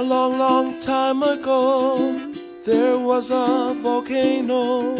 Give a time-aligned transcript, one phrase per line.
[0.00, 1.98] A long, long time ago,
[2.64, 4.96] there was a volcano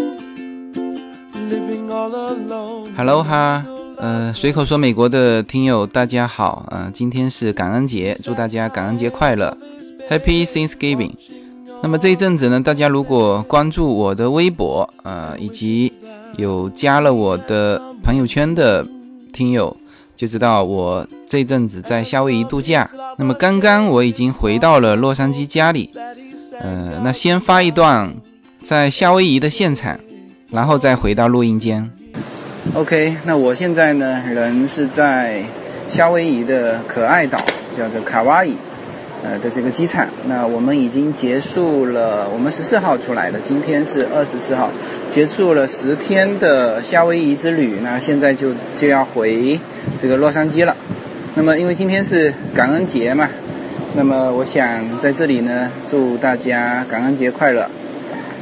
[1.35, 2.93] living all alone.
[2.95, 3.65] Hello 哈，
[3.97, 9.57] 呃，随口说美国的听友大家好，呃，今天是感恩节，祝大家感恩节快乐
[10.11, 11.13] ，Happy Thanksgiving。
[11.83, 15.91] 那么这一阵子呢，大家如果关注我的微博，呃，以及
[16.37, 18.87] 有加了我的朋友圈的
[19.33, 19.75] 听友。
[20.21, 22.87] 就知道我这阵子在夏威夷度假。
[23.17, 25.91] 那么刚刚我已经回到了洛杉矶家里。
[26.61, 28.15] 呃，那先发一段
[28.63, 29.99] 在夏威夷的现场，
[30.51, 31.91] 然后再回到录音间。
[32.75, 35.43] OK，那我现在呢，人是在
[35.89, 37.41] 夏威夷的可爱岛，
[37.75, 38.55] 叫做卡哇伊。
[39.23, 44.71] 呃的这个机场，那我们已经结束了，我们十四号出来的，今天是二十四号，
[45.09, 49.59] 结束了十天的夏威夷之旅，那现在就就要回
[50.01, 50.75] 这个洛杉矶了。
[51.35, 53.29] 那么因为今天是感恩节嘛，
[53.95, 57.69] 那么我想在这里呢，祝大家感恩节快乐。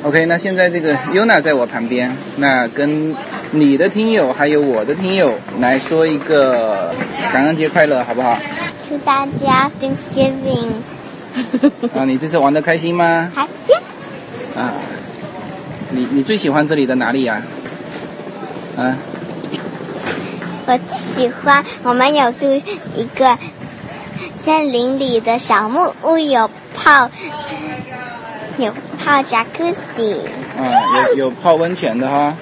[0.05, 3.15] OK，那现在这个 Yuna 在我旁边，那跟
[3.51, 6.95] 你的听友还有我的听友来说一个
[7.33, 8.39] 感恩节快乐，好不好？
[8.89, 10.71] 祝大家 Thanksgiving。
[11.95, 13.31] 啊，你这次玩的开心吗？
[13.35, 13.77] 开心。
[14.57, 14.73] 啊，
[15.91, 17.43] 你你最喜欢这里的哪里呀？
[18.77, 18.97] 啊？
[20.67, 22.47] 我最喜欢我们有住
[22.95, 23.37] 一个
[24.37, 27.11] 森林里的小木屋，有泡
[28.59, 30.19] 有泡 Jacuzzi。
[30.59, 32.37] 啊，有有泡温泉的哈。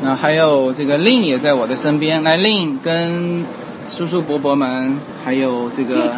[0.00, 3.44] 那还有这个 Lin 也在我的身边，来 Lin 跟。
[3.90, 6.12] 叔叔伯伯们，还有这个，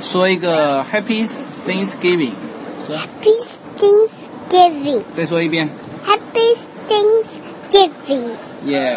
[0.00, 1.28] 说一个 Happy
[1.66, 2.30] Thanksgiving，
[2.86, 3.34] 说 Happy
[3.76, 5.68] Thanksgiving，再说一遍
[6.06, 6.56] Happy
[6.88, 8.28] Thanksgiving，
[8.66, 8.96] 耶！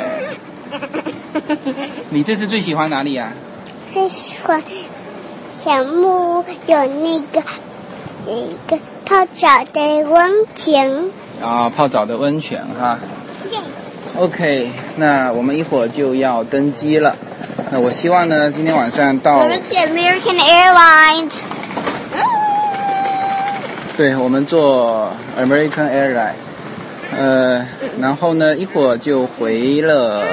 [2.11, 3.33] 你这次最喜欢哪里呀？
[3.91, 4.61] 最喜欢
[5.57, 7.43] 小木屋，有那个
[8.27, 11.05] 有一个泡澡的温泉。
[11.41, 12.99] 啊，泡澡的温泉哈。
[14.17, 17.15] OK，那我们一会儿就要登机了。
[17.71, 19.37] 那我希望呢，今天晚上到。
[19.37, 21.31] 我们去 American Airlines。
[23.95, 26.33] 对，我们坐 American Airlines。
[27.17, 27.65] 呃，
[28.01, 30.25] 然后呢，一会儿就回了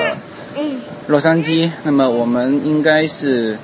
[1.07, 1.71] 洛杉矶。
[1.85, 3.57] 那么我们应该是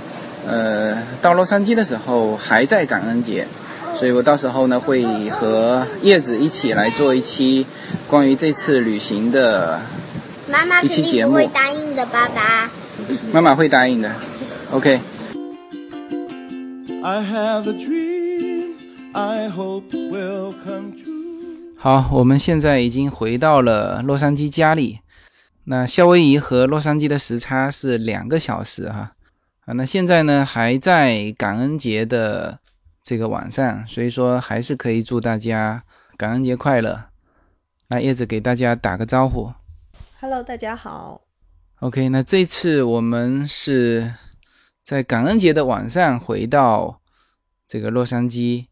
[0.48, 3.48] 呃到洛杉矶的时候还在感恩节，
[3.96, 7.66] 所以我到时候呢会和叶子一起来做一期
[8.08, 9.80] 关于这次旅行的。
[10.50, 12.70] 妈妈肯定不会答应的，爸爸。
[13.32, 14.12] 妈妈会答应的
[14.72, 15.00] ，OK。
[21.76, 24.98] 好，我们现在已经回到了洛杉矶家里。
[25.64, 29.12] 那夏威夷和洛杉矶的时差是两个小时哈。
[29.66, 32.58] 啊，那现在呢还在感恩节的
[33.10, 35.82] 这个晚上，所以说还是可以祝大家
[36.16, 37.06] 感恩节快乐。
[37.88, 39.52] 那，叶子给大家打个招呼。
[40.20, 41.20] Hello，大家好。
[41.80, 44.14] OK，那这次我们是
[44.84, 47.00] 在感恩节的晚上回到
[47.66, 48.66] 这个洛杉矶。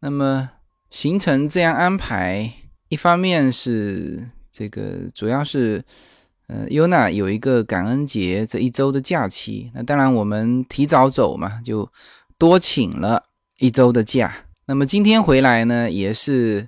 [0.00, 0.50] 那么
[0.90, 2.52] 行程这样安排，
[2.88, 5.84] 一方面是这个主要是，
[6.48, 9.70] 呃，Yuna 有一个感恩节这一周的假期。
[9.72, 11.88] 那当然我们提早走嘛，就
[12.36, 13.22] 多请了
[13.58, 14.46] 一周的假。
[14.66, 16.66] 那么今天回来呢，也是，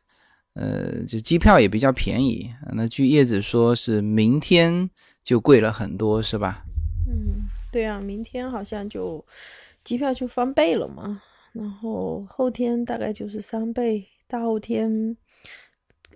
[0.55, 2.51] 呃，就机票也比较便宜。
[2.73, 4.91] 那据叶子说是明天。
[5.23, 6.65] 就贵了很多，是吧？
[7.07, 9.25] 嗯，对啊，明天好像就
[9.85, 11.21] 机票就翻倍了嘛，
[11.53, 15.15] 然后后天大概就是三倍，大后天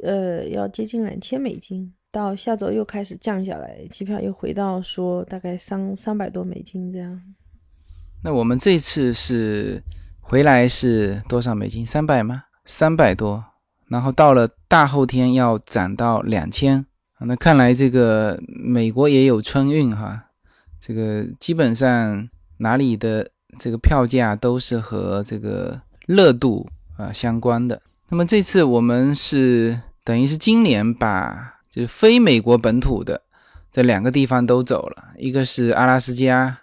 [0.03, 7.23] 呃要接近两千美金，到下周又开始降下来，机票又回到说大概三三百多美金这样。
[8.23, 9.81] 那我们这次是
[10.27, 11.87] 回来是多少美金？
[11.87, 12.45] 三百吗？
[12.65, 13.45] 三百多，
[13.89, 16.85] 然后到了大后天要涨到两千。
[17.21, 20.25] 那看来这个美国也有春运哈，
[20.81, 26.67] 这个基本上哪里的这个票价都是和这个热度
[26.97, 27.81] 啊相关的。
[28.09, 33.21] 那么这次我们是等于是今年把就是非美国本土的
[33.71, 36.59] 这两个地方都走了，一个是阿拉斯加，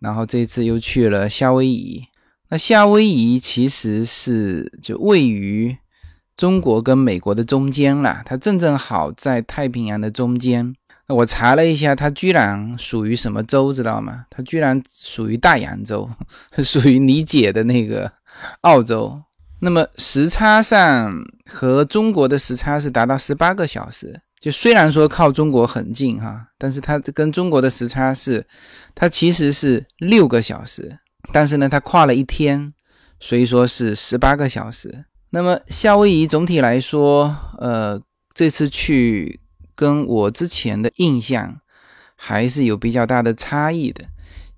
[0.00, 2.02] 然后这次又去了夏威夷。
[2.52, 5.74] 那夏威夷其实是就位于。
[6.34, 10.74] 中国跟美国的中间啦，它正正好在太平洋的中间。
[11.06, 14.24] 那我查了一下，它居然属于什么州，知道吗？
[14.28, 16.10] 它居然属于大洋洲，
[16.64, 18.10] 属于你姐的那个
[18.62, 19.22] 澳洲。
[19.60, 21.14] 那么时差上
[21.46, 24.20] 和中国的时差是达到十八个小时。
[24.40, 28.44] 就虽然说靠中国很近哈，但是它跟中国的时差是，
[28.94, 30.98] 它其实是六个小时。
[31.30, 32.72] 但是呢，它跨了一天。
[33.24, 35.04] 所以说是十八个小时。
[35.30, 38.02] 那么夏威夷总体来说，呃，
[38.34, 39.38] 这次去
[39.76, 41.60] 跟我之前的印象
[42.16, 44.04] 还是有比较大的差异的，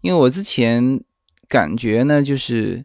[0.01, 0.99] 因为我之前
[1.47, 2.83] 感觉呢，就是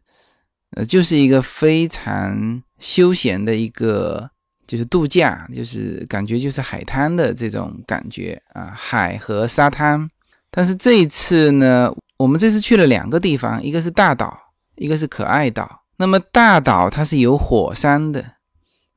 [0.71, 4.29] 呃，就是一个非常休闲的一个，
[4.67, 10.09] 就是度假，就是感觉就是海滩的这种感觉啊，海和沙滩。
[10.51, 14.37] 但是这一次呢，我们这次去了两个地方，一个是大岛，
[14.75, 15.83] 一个是可爱岛。
[15.97, 18.33] 那么大岛它是有火山的，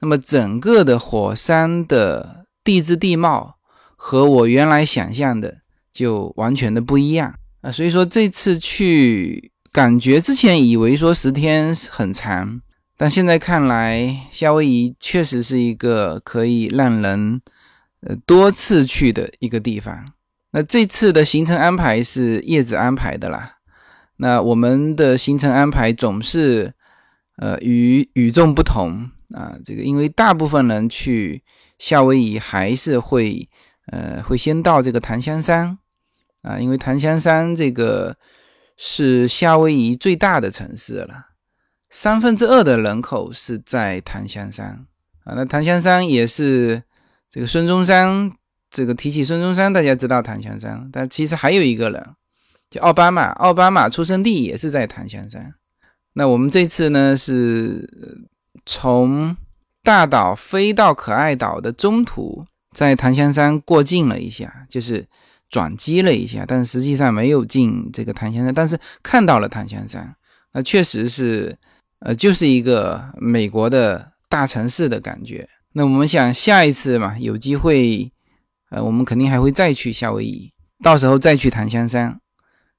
[0.00, 3.58] 那么整个的火山的地质地貌
[3.94, 5.58] 和我原来想象的
[5.92, 12.60] 就完全的不一样啊，所以说这次去感觉之前以为说十天很长，
[12.96, 17.40] 但现在看来夏威夷确实是一个可以让人
[18.00, 20.12] 呃多次去的一个地方。
[20.52, 23.56] 那这次的行程安排是叶子安排的啦，
[24.16, 26.72] 那我们的行程安排总是。
[27.36, 29.56] 呃，与与众不同啊！
[29.64, 31.42] 这个因为大部分人去
[31.78, 33.48] 夏威夷还是会，
[33.86, 35.76] 呃，会先到这个檀香山
[36.42, 38.14] 啊，因为檀香山这个
[38.76, 41.30] 是夏威夷最大的城市了，
[41.88, 44.86] 三分之二的人口是在檀香山
[45.24, 45.32] 啊。
[45.34, 46.82] 那檀香山也是
[47.30, 48.30] 这个孙中山，
[48.72, 52.04] 这个提起孙中山，大家知道檀香山，但其实还有一个人
[52.70, 55.54] 叫奥巴马，奥巴马出生地也是在檀香山。
[56.14, 57.86] 那我们这次呢，是
[58.64, 59.36] 从
[59.82, 65.06] 大岛飞到可爱岛的中途，在檀香山过境了一下，就是
[65.50, 70.14] 转机了一下，但实际上没有进这个檀香山，但是看到了檀香山，
[70.54, 71.56] 那确实是，
[72.00, 75.48] 呃，就是一个美国的大城市的感觉。
[75.74, 78.10] 那我们想下一次嘛，有机会，
[78.72, 80.50] 呃，我们肯定还会再去夏威夷，
[80.82, 82.18] 到时候再去檀香山。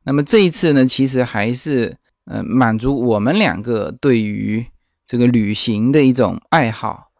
[0.04, 1.95] 那么这一次呢，其实还是。
[2.25, 4.66] 呃，满足我们两个对于
[5.06, 7.12] 这个旅行的一种爱好，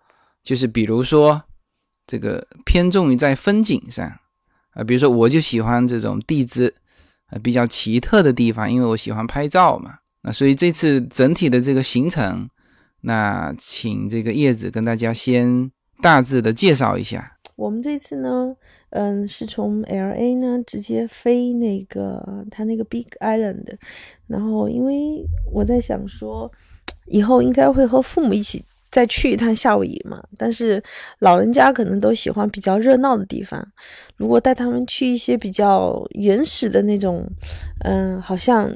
[0.42, 1.44] 就是比如说
[2.08, 4.08] 这个偏重于在风景上
[4.70, 6.74] 啊，比如说我就喜欢这种地质
[7.26, 9.96] 啊比较奇特的地方，因为我喜欢拍照嘛。
[10.22, 12.48] 那所以这次整体的这个行程，
[13.02, 15.70] 那请这个叶子跟大家先
[16.02, 17.33] 大致的介绍一下。
[17.56, 18.56] 我们这次呢。
[18.96, 23.66] 嗯，是从 L A 呢直接飞那个他那个 Big Island，
[24.28, 26.52] 然后因为我在想说，
[27.08, 30.80] 以后应该会和父母一起再去一趟夏威夷嘛，但是
[31.18, 33.68] 老人家可能都喜欢比较热闹的地方，
[34.16, 37.26] 如果带他们去一些比较原始的那种，
[37.84, 38.72] 嗯，好像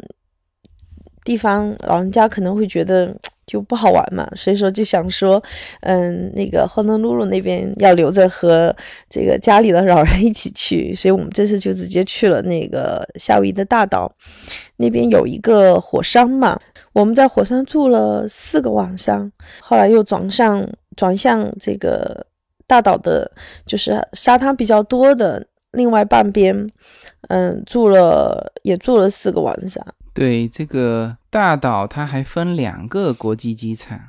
[1.24, 3.16] 地方，老人家可能会觉得。
[3.48, 5.42] 就不好玩嘛，所以说就想说，
[5.80, 8.76] 嗯，那个霍诺鲁鲁那边要留着和
[9.10, 14.14] 这个家里的老人一起去，所以我们这次就直接去了那个夏威夷的大岛，
[14.76, 16.60] 那边有一个火山嘛，
[16.92, 22.28] 我们在火山住了四个晚上，后来又转向转向这个
[22.68, 23.32] 大岛的，
[23.66, 26.70] 就是沙滩比较多的另外半边，
[27.30, 29.82] 嗯，住了也住了四个晚上。
[30.14, 34.00] 对这个大岛，它还分两个国际机场。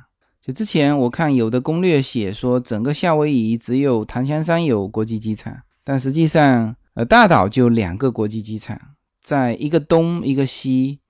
[0.41, 8.75] 就之前我看有的攻略写说，整个夏威夷只有檀香山有国际机场，但实际上，呃，大岛就两个国际机场，
[9.23, 11.01] 在一个东一个西。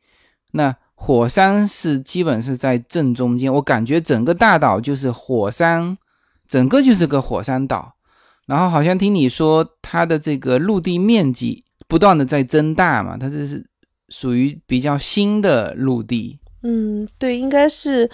[0.51, 5.97] 那火山是基本是在正中间，我感觉整个大岛就是火山，
[6.49, 7.93] 整个就是个火山岛。
[8.45, 13.68] 然后好像听你说，它的这个陆地面积不断的在增大嘛，它这是。
[14.09, 18.09] 属于比较新的陆地，嗯，对，应该是，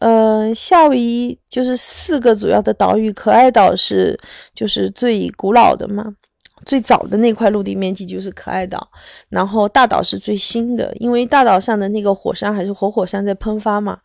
[0.00, 4.18] 呃，夏威夷就是四个主要的岛屿，可爱岛是
[4.54, 6.14] 就是最古老的嘛，
[6.64, 8.88] 最早的那块陆地面积就是可爱岛，
[9.28, 13.98] 然后大岛是最新的，因为大岛上的那个火山还是活火山在喷发嘛，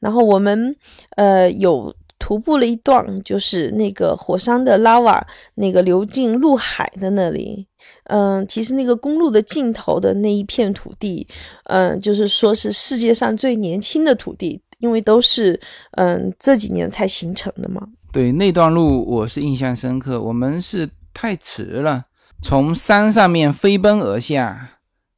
[0.00, 0.76] 然后我们
[1.16, 1.94] 呃有。
[2.18, 7.66] 徒步了一段，就是那个火山的拉瓦，那个流进陆海的那里。
[8.04, 11.26] 嗯，其实那个公路的尽头的那一片土地，
[11.64, 15.58] 嗯，就是说是世界上最年轻的土地，因为都是
[15.92, 17.86] 嗯这几年才形成的嘛。
[18.10, 20.20] 对，那段路我是印象深刻。
[20.20, 22.06] 我们是太迟了，
[22.42, 24.70] 从山上面飞奔而下，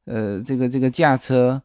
[0.05, 1.63] 呃，这个这个驾车，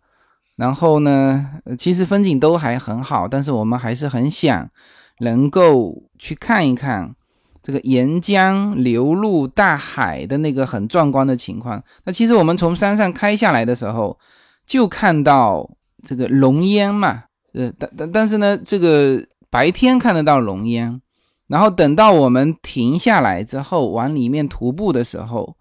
[0.56, 1.46] 然后呢，
[1.78, 4.70] 其实风景都还很好，但是我们还是很想。
[5.20, 7.14] 能够去看一看
[7.62, 11.82] 这个沿江流入大海的那个很壮观的情况。
[12.04, 14.18] 那其实我们从山上开下来的时候，
[14.66, 15.68] 就看到
[16.04, 19.20] 这个浓烟嘛，呃，但但但是呢，这个
[19.50, 21.00] 白天看得到浓烟，
[21.48, 25.56] 然后等到我们停下来之后，往里面徒步的时候，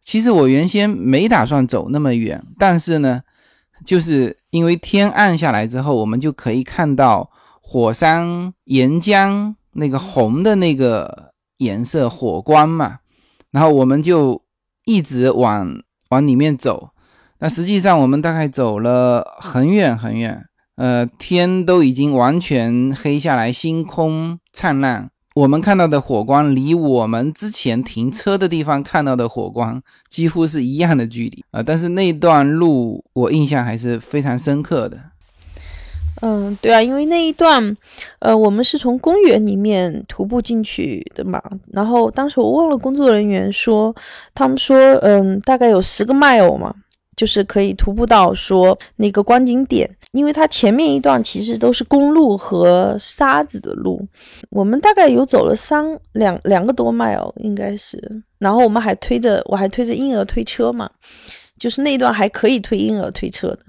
[0.00, 3.22] 其实我原先没打算走那么远，但是呢，
[3.84, 7.30] 就是因为天暗下来之后，我们就可以看到
[7.70, 13.00] 火山岩浆那个红的那个颜色火光嘛，
[13.50, 14.40] 然后我们就
[14.86, 16.88] 一直往往里面走。
[17.40, 20.46] 那实际上我们大概走了很远很远，
[20.76, 25.10] 呃，天都已经完全黑下来，星空灿烂。
[25.34, 31.62] 我们看到的火光离我们之前停车的地方看到的火光几乎是一样的距离啊！
[31.62, 34.98] 但是那段路我印象还是非常深刻的。
[36.20, 37.76] 嗯，对啊，因为那一段，
[38.18, 41.42] 呃，我们是从公园里面徒步进去的嘛。
[41.72, 43.94] 然后当时我问了工作人员说，
[44.34, 46.74] 他们说，嗯，大概有十个 mile 嘛。
[47.16, 54.00] 就是可以徒步到说那个观景点，因为它前面一段其实都是公路和沙子的路，
[54.50, 60.88] 我们大概有走了三两两个多 mile 应该是，然后我们还推着我还推着婴儿推车嘛，
[61.58, 63.66] 就是那一段还可以推婴儿推车的，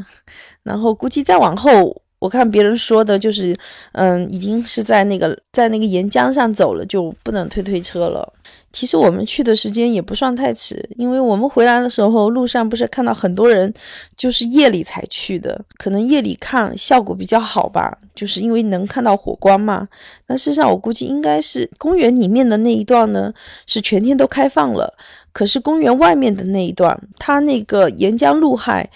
[0.62, 2.00] 然后估计再往后。
[2.20, 3.58] 我看别人说的就是，
[3.94, 8.34] 嗯，已经是在那个在那个沿江上走了，就不能推推车了。
[8.72, 13.74] 其实我们去的时间也不算太迟，因为我们回来的时候路上不是看到很多人
[14.16, 19.88] 就是夜里才去的，可能夜里看效果比较好吧，就是因为能看到火光嘛。
[20.28, 23.34] 那事实上我估计应该是公园里面的那一段呢
[23.66, 24.94] 是全天都开放了，
[25.32, 28.90] 可是公园外面的那一段，它那个沿江路海。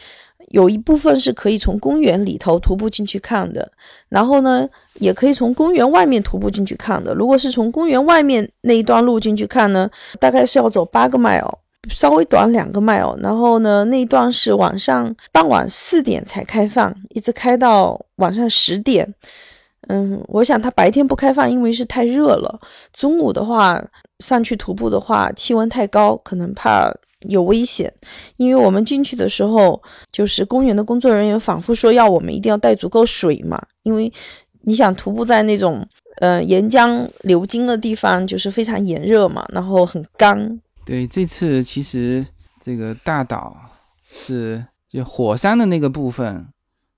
[0.54, 3.72] 有一部分是可以从公园里头徒步进去看的，
[4.08, 4.70] 然后呢，
[5.00, 7.12] 也可以从公园外面徒步进去看的。
[7.16, 11.52] 如果是从公园外面那一段路进去看呢，大概是要走八个 mile，
[11.90, 13.20] 稍微短两个 mile。
[13.20, 19.12] 然后呢，那一段是晚上傍晚四点才开放，一直开到晚上十点。
[19.88, 22.60] 嗯，我想它白天不开放，因为是太热了。
[22.94, 23.84] 中午的话
[24.20, 26.94] 上去徒步的话，气温太高，可能怕。
[27.30, 27.94] 有危险，
[28.38, 34.12] 因为我们进去的时候，就是公园的工作人员反复说要我们一定要带足够水嘛，因为
[34.62, 35.86] 你想徒步在那种
[36.22, 40.60] 呃岩浆流经的地方，就是非常炎热嘛，然后很干。
[40.86, 42.26] 对，这次其实
[42.62, 43.56] 这个大岛
[44.12, 46.48] 是就火山的那个部分，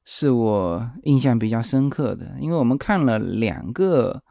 [0.03, 4.21] 是我印象比较深刻的，因为我们看了两个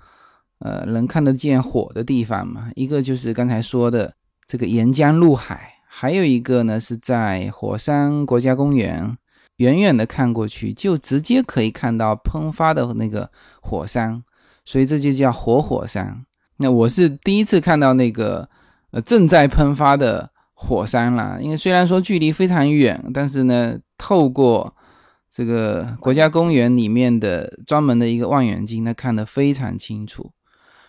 [0.61, 4.15] 呃能看得见火的地方嘛，一个就是刚才说的
[4.47, 5.74] 这个沿江入海。
[5.97, 9.17] 还有一个呢，是在火山国家公园，
[9.59, 13.31] 远远的看过去，就直接可以看到喷发的那个
[13.63, 14.21] 火山，
[14.65, 16.27] 所以这就叫活火山。
[16.57, 18.49] 那我是第一次看到那个
[18.91, 24.75] 呃正在喷发的火山了，因为虽然说距离非常远，但是呢，透过
[25.31, 30.33] 这个国家公园里面的专门的一个望远镜，那看得非常清楚。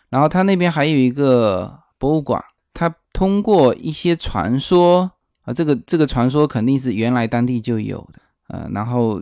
[0.10, 2.44] 然后它那边还有一个博物馆。
[2.76, 5.10] 他通过一些传说
[5.46, 9.22] 啊，这个这个传说肯定是原来当地就有的，呃，然后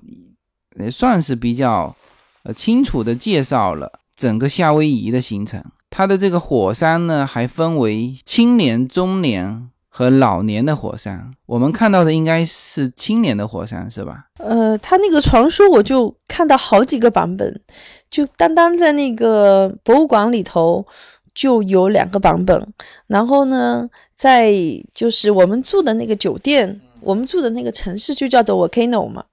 [0.80, 1.96] 也算是比较
[2.44, 5.64] 呃清楚的介绍了整个夏威夷的形成。
[5.92, 11.30] 它的这个火山呢，还分为青年、中年和老年的火山。
[11.46, 14.26] 我们看到的应该是青年的火山，是吧？
[14.40, 17.62] 呃，它那个传说我就看到好几个版本，
[18.10, 20.86] 就单单在那个博物馆里头。
[21.34, 22.68] 就有两个版本，
[23.08, 24.54] 然后呢，在
[24.94, 29.24] 就是我们住的那个酒店，我们住的那个城市就叫做 Volcano 嘛，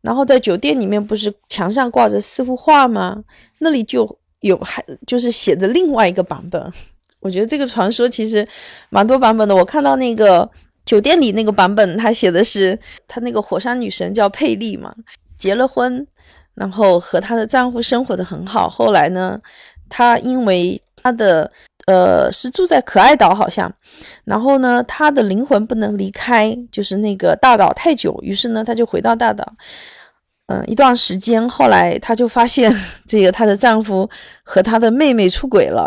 [0.00, 3.22] 然后在酒店里面不是墙上挂着四幅画吗？
[3.58, 6.72] 那里就有还就是写的另外一个版本。
[7.20, 8.46] 我觉得这个传说其实
[8.90, 9.56] 蛮多版本的。
[9.56, 10.50] 我看到那个
[10.84, 14.94] 酒店里那个版本，他写的是他那个火山女神叫佩利嘛，
[15.38, 16.06] 结了婚，
[16.54, 18.68] 然后和她的丈夫生活的很好。
[18.68, 19.40] 后来呢，
[19.88, 21.50] 她因为他的
[21.86, 23.70] 呃是住在可爱岛好像，
[24.24, 29.44] 然后呢，他的灵魂不能离开，就是那个大岛太久，于是呢，他就回到大岛，
[30.46, 32.74] 嗯，一段时间，后来他就发现
[33.06, 34.08] 这个她的丈夫
[34.42, 35.86] 和她的妹妹出轨了，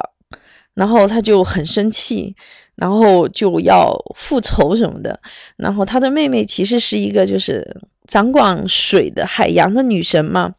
[0.76, 2.36] 然后他就很生气，
[2.76, 5.20] 然后就要复仇什么的，
[5.56, 7.68] 然后他的妹妹其实是一个就是
[8.06, 10.54] 掌管水的海洋的女神嘛，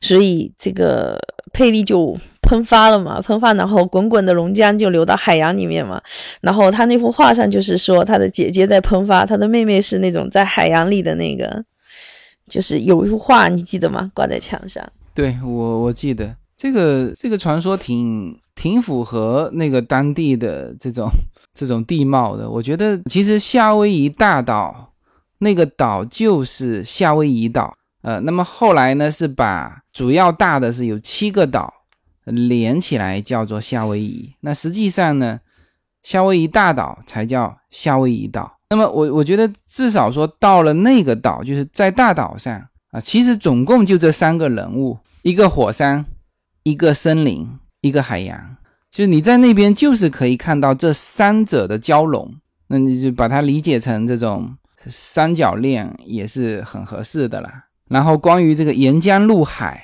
[0.00, 1.16] 所以这个
[1.52, 2.18] 佩利就。
[2.42, 3.20] 喷发了嘛？
[3.22, 6.00] 喷发，然后滚滚的熔浆就流到海洋里面嘛。
[6.40, 11.64] 然后他那幅画上就是说，他的姐姐在喷发，他的妹妹是那种在海洋里的那个，
[12.48, 14.10] 就是有一幅画，你记得吗？
[14.12, 14.84] 挂在墙上。
[15.14, 21.08] 对我，我记得这个这个传说挺挺符合那个当地的这种
[21.54, 22.50] 这种地貌的。
[22.50, 24.90] 我觉得其实夏威夷大岛
[25.38, 31.72] 那个岛就是夏威夷岛，呃，那么后来呢是把主要大的是有七个岛。
[32.24, 35.40] 连起来叫做夏威夷，那实际上呢，
[36.02, 38.58] 夏威夷大岛才叫夏威夷岛。
[38.70, 42.54] 那么我我觉得至少说到了那个岛，就是在大岛上，
[42.90, 46.04] 啊，其实总共就这三个人物：一个火山，
[46.62, 47.48] 一个森林，
[47.80, 48.56] 一个海洋。
[48.90, 52.34] 就是你在那边，就是可以看到这三者的交融。
[52.68, 57.64] 那你就把它理解成这种三角恋，也是很合适的啦。
[57.88, 59.82] 然后关于这个沿江入海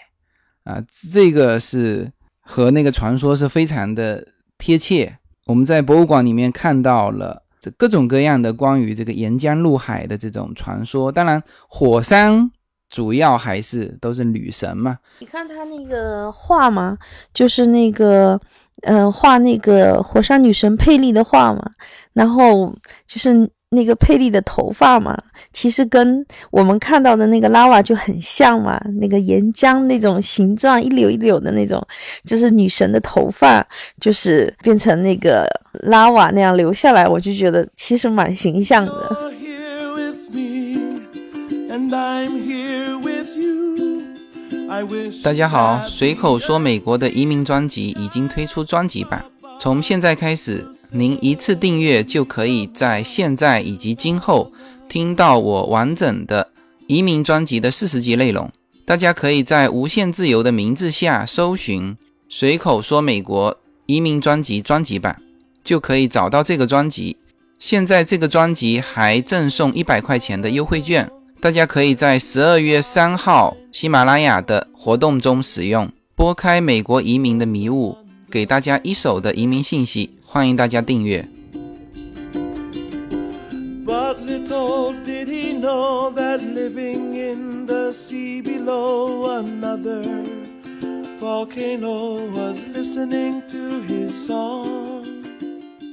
[0.64, 2.10] 啊，这个是
[2.50, 4.26] 和那个传说是非常的
[4.56, 5.18] 贴切。
[5.44, 11.12] 我们在博物馆里面看到了这各种各样的关于这个沿江入海的这种传说。
[11.12, 12.50] 当然，火山
[12.88, 14.96] 主要还是都是女神嘛。
[15.18, 16.96] 你看他那个画吗？
[17.34, 18.40] 就是那个。
[18.82, 21.68] 嗯，画那个火山女神佩利的画嘛，
[22.12, 22.72] 然后
[23.08, 25.14] 就是那个佩利的头发嘛，
[25.52, 31.86] 其实跟我们看到的那个拉瓦就很像嘛，那个岩浆那种形状一绺一绺的那种，
[32.24, 33.66] 就是女神的头发，
[34.00, 35.46] 就是变成那个
[35.84, 38.92] 拉瓦那样留下来，我就觉得其实蛮形象的。
[45.22, 49.22] 大家好，随口说美国的移民专辑已经推出专辑版，
[49.60, 54.52] 从现在开始，您一次订阅就可以在现在以及今后
[54.88, 56.52] 听到我完整的
[56.86, 58.48] 移民专辑的四十集内容。
[58.86, 61.96] 大家可以在无限自由的名字下搜寻
[62.30, 65.20] “随口说美国移民专辑”专辑版，
[65.64, 67.16] 就可以找到这个专辑。
[67.58, 71.10] 现在这个专辑还赠送一百块钱的优惠券。
[71.40, 77.96] 大家可以在十二月三号喜马拉雅的活动中使用，拨开美国移民的迷雾，
[78.30, 81.26] 给大家一手的移民信息，欢迎大家订阅。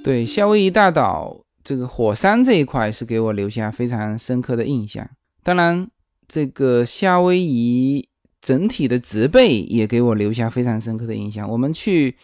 [0.03, 5.09] 对夏威夷大岛这个火山这一块，是给我留下非常深刻的印象。
[5.41, 5.87] 当然，
[6.27, 8.07] 这个夏威夷
[8.45, 11.49] 整体的植被也给我留下非常深刻的印象。
[11.49, 12.15] 我们去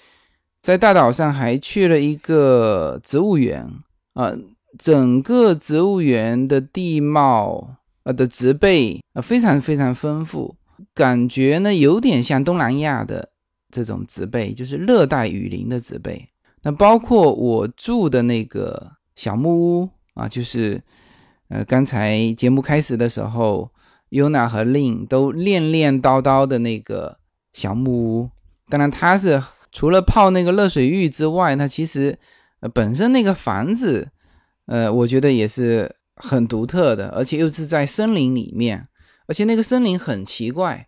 [0.62, 3.68] 在大岛上还去了一个植物园
[4.14, 4.32] 啊，
[4.78, 10.56] 整个植物园的地貌啊的植被啊非常非常丰富，
[10.94, 13.28] 感觉呢有点像东南亚的
[13.72, 16.30] 这种植被，就是热带雨林的植被。
[16.62, 20.80] 那包括我住的那个小木屋啊，就是。
[21.54, 23.70] 呃，刚才节目开始的时候
[24.12, 27.18] ，Yuna 和 Lin 都念念叨叨的那个
[27.54, 28.30] 小木屋，
[28.70, 32.20] 当然它是除了泡那个热水浴之外，它其实
[32.60, 34.12] 呃本身那个房子，
[34.68, 38.88] 呃，我觉得也是很独特的，而且又是在森林里面，
[39.28, 40.88] 而且那个森林很奇怪，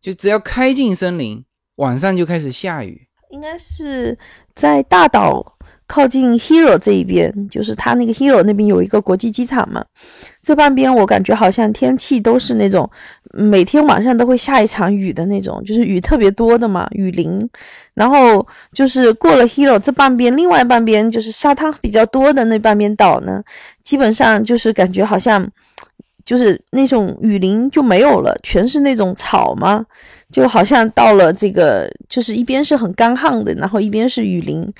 [0.00, 1.44] 就只要开进森林，
[1.76, 4.16] 晚上就开始下雨，应该是
[4.54, 5.57] 在大岛。
[5.88, 9.84] 靠近 Hero 这一边，就是它那个 Hero 那边有一个国际机场嘛。
[10.42, 12.88] 这半边我感觉好像天气都是那种
[13.32, 17.48] 每天晚上都会下一场雨的那种，就是雨特别多的嘛，雨林。
[17.94, 23.42] 然后就是过了 Hero 这半边，另外半边就是沙滩比较多的那半边岛呢，
[23.82, 25.50] 基本上就是感觉好像
[26.28, 29.82] 就是那种雨林就没有了，全是那种草嘛，
[30.30, 34.70] 就好像到了这个就是一边是很干旱的，然后一边是雨林。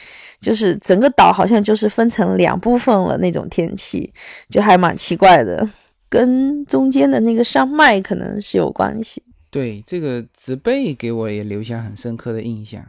[0.41, 4.13] 就是整个岛好像就是分成两部分了那种天气，
[4.49, 5.69] 就还蛮奇怪的，
[6.09, 9.21] 跟中间的那个山脉可能是有关系。
[9.51, 12.85] 对，这个植被给我也留下很深刻的印象，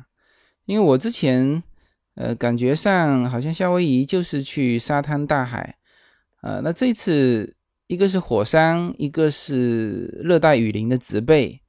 [0.66, 1.64] 因为我之前
[2.18, 5.76] 呃感觉上好像夏威夷就是去沙滩大海，
[6.44, 7.52] 呃，那这次
[7.90, 11.60] 一个是火山，一个是热带雨林的植被。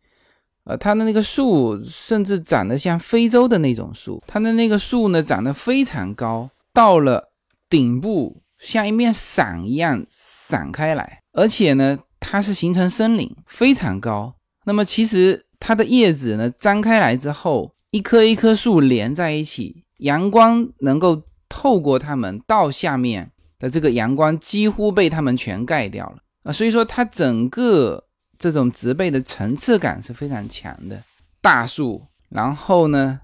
[0.64, 7.32] 呃，它的那个树甚至长得像非洲的那种树，它的那个树呢长得非常高，到了
[7.70, 14.34] 顶部像一面伞一样散开来，而且呢它是形成森林，非常高。
[14.66, 28.02] 那么其实它的叶子呢张开来之后，一棵一棵树连在一起，阳光能够透过它们到下面的这个阳光几乎被它们全盖掉了啊，所以说它整个。
[28.40, 30.98] 这种植被的层次感是非常强的，
[31.42, 33.20] 大树，然后呢，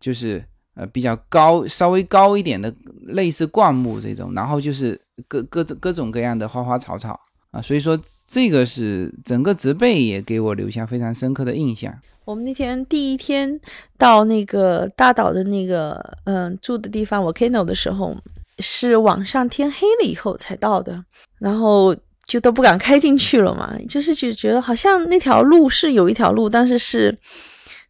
[0.00, 0.42] 就是
[0.74, 7.20] 呃比较高，稍微高一点的类似灌木这种，然后就是各各种各种各样的花花草草
[7.50, 11.94] 啊，所以说这个是整个植被也给我留下非常深刻的印象。
[12.24, 13.60] 我们那天第一天
[13.98, 18.16] 到那个大岛的那个嗯住的地方 volcano 的时候，
[18.58, 21.04] 是晚上天黑了以后才到的，
[21.38, 21.96] 然后。
[22.26, 27.14] 就都不敢开进去了嘛，就是就觉得好像那条路是有一条路，但是是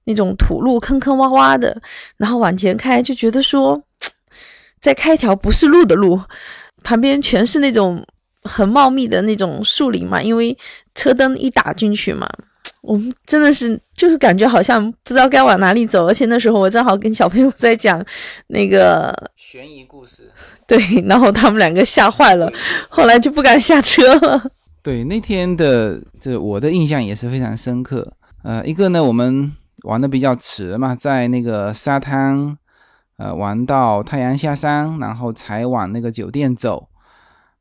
[0.07, 1.81] 那种土路，坑坑洼洼的。
[2.16, 3.81] 然后往前开，就觉得说
[4.81, 6.20] 再开一条不是路的路，
[6.83, 8.05] 旁边全是那种
[8.42, 10.59] 很茂密的那种树林嘛，因为
[10.96, 12.29] 车灯一打进去嘛，
[12.83, 18.05] 我们真的是就是感觉好像不知道该往哪里走，而且那时候我正好跟小朋友在讲
[18.48, 20.31] 那个悬疑故事，
[20.66, 22.53] 对，然后他们两个吓坏了，
[22.88, 24.44] 后来就不敢下车了。
[24.83, 28.12] 对，那天的这我的印象也是非常深刻。
[28.42, 29.50] 呃，一个呢，我们
[29.85, 32.59] 玩的比较迟嘛，在那个沙滩，
[33.16, 36.88] 呃，玩到太阳下山，然后才往那个酒店走。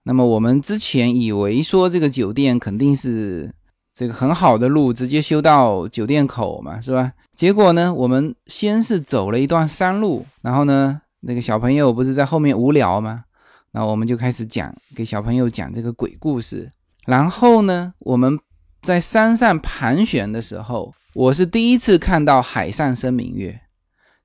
[0.03, 3.53] 那么我们之前以为说这个酒店肯定是
[3.93, 7.12] 这个很好的路，直接修到酒店口嘛，是吧？
[7.36, 13.23] 结果呢，我们先是走了一段山路，然后呢，那个小朋友不是在后面无聊吗？
[13.71, 16.71] 然后我们就开始讲给小朋友讲这个鬼故事。
[17.06, 18.39] 然后呢，我们
[18.82, 23.60] 在山上盘旋的时候，我是第一次看到海上生明月，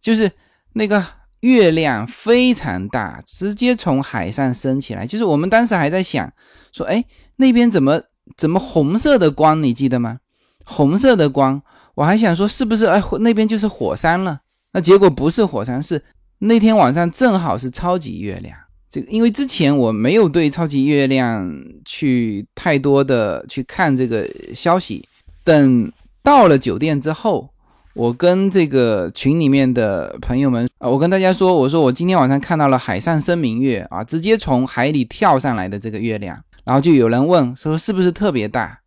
[0.01, 0.31] 就是
[0.73, 1.05] 那个。
[1.43, 5.07] 月亮非常大，直接从海上升起来。
[5.07, 6.29] 就是我们当时还在想，
[6.73, 7.05] 说，哎，
[7.37, 8.03] 那边怎么
[8.37, 9.63] 怎么红色的光？
[9.63, 10.19] 你记得吗？
[10.65, 11.63] 红色的光，
[11.95, 12.87] 我还想说是不是？
[12.87, 14.41] 哎，那边就是火山了。
[14.73, 16.03] 那结果不是火山，是
[16.39, 18.57] 那天晚上正好是超级月亮。
[18.91, 21.51] 这个因为之前我没有对超级月亮
[21.85, 25.07] 去太多的去看这个消息，
[25.45, 27.49] 等到了酒店之后。
[27.95, 36.39] 我跟这个群里面的朋友们啊，我跟大家说，我说我今天晚上看到了海上生明月啊，直接从海里跳上来的这个月亮，
[36.69, 38.79] 然后就有人问说是不是特别大？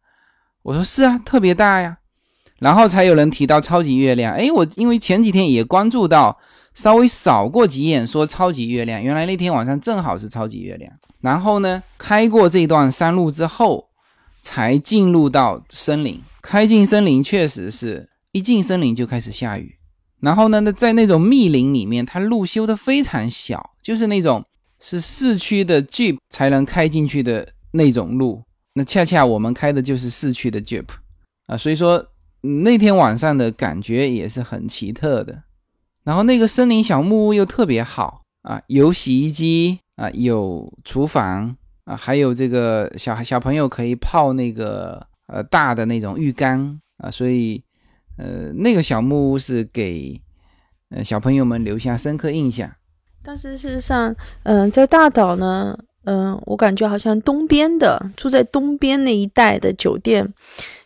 [0.62, 1.98] 我说是啊，特别大呀。
[2.60, 6.38] 然后才有人提到超级月亮，哎，我因为前几天也关注到，
[6.76, 10.94] 稍微扫过几眼说超级月亮，原来那天晚上正好是超级月亮。
[11.22, 13.90] 然后呢，开过这段山路之后，
[14.42, 18.08] 才进入到森林，开进森林确实是。
[18.32, 19.76] 一进森林就开始下雨，
[20.22, 24.46] 然后呢，那在那种密林里面，它路修的非常小，就是那种
[24.80, 28.44] 是市区的 Jeep 才能开进去的那种路。
[28.74, 30.86] 那恰恰我们开的就是市区的 Jeep
[31.48, 32.06] 啊，所以说
[32.42, 35.44] 那天晚上的感觉也是很奇特的。
[36.04, 41.56] 然后那个森林小木屋又特别好啊，有洗衣机啊，有厨房
[41.86, 47.64] 啊，还有这个小小朋友可以泡那个呃大的那种浴缸啊，所以。
[48.18, 50.22] 呃，那个小木屋是给
[50.90, 52.70] 呃小朋友们留下深刻印象。
[53.24, 55.76] 但是事实上，嗯，在大岛呢，
[56.06, 60.28] 嗯，我感觉好像东边的住在东边那一带的酒店，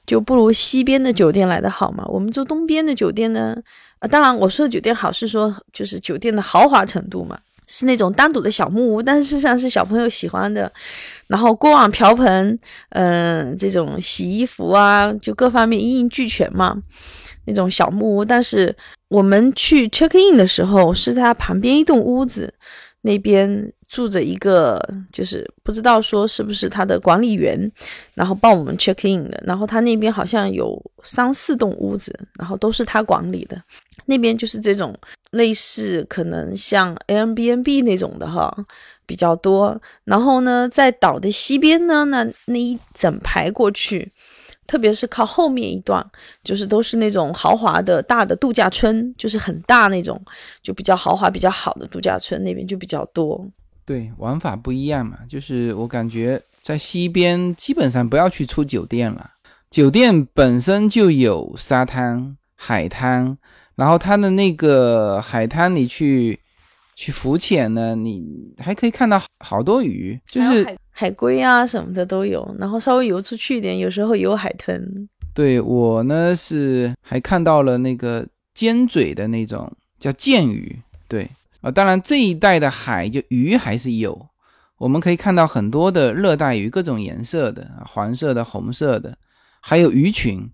[0.05, 2.03] 就不如西边的酒店来的好嘛。
[2.07, 3.55] 我们住东边的酒店呢，
[3.99, 10.71] 啊，当然我说的酒店好是说就是酒店的豪华程度嘛，是那种单独的小木屋，但是事实上是小朋友喜欢的。
[11.27, 16.77] 然后锅碗瓢盆，嗯，这种洗衣服啊，就各方面一应俱全嘛。
[17.47, 18.75] 那种小木屋，但是
[19.07, 22.53] 我们去 check in 的时候是在它旁边一栋屋子，
[23.01, 24.77] 那边住着一个，
[25.09, 27.71] 就是不知道说是不是他的管理员，
[28.13, 29.41] 然后帮我们 check in 的。
[29.45, 33.55] 然后他那边好像有三四栋屋子，然后都是他管理的。
[34.05, 34.93] 那边就是这种
[35.31, 38.53] 类似可能像 Airbnb 那种的哈
[39.05, 39.81] 比较多。
[40.03, 44.11] 然后呢，在岛的西边呢，那那一整排过去。
[44.67, 46.03] 特别是靠后面一段，
[46.43, 50.19] 就是都是那种豪华的大的度假村，就是很大那种，
[50.63, 53.47] 就比较豪华、比较好的度假村，那边就比较多。
[53.85, 59.31] 对，玩法不一样嘛，就是我感觉在西边基本上不要去出酒店了，
[59.69, 63.37] 酒店本身就有沙滩、海滩，
[63.75, 66.39] 然后它的那个海滩你去。
[66.97, 68.23] 去浮潜呢，你
[68.57, 72.55] 还可以看到好多鱼，就是海龟啊什么的都有。
[72.57, 74.81] 然后稍微游出去一点，有时候有海豚。
[75.33, 79.69] 对我呢是还看到了那个尖嘴的那种
[79.99, 80.73] 叫剑鱼。
[81.09, 81.29] 对
[81.65, 84.29] 啊，当然这一带的海就鱼还是有，
[84.77, 89.17] 我们可以看到很多的热带鱼，各种颜色的，黄色的、红色的，
[89.59, 90.47] 还有鱼群。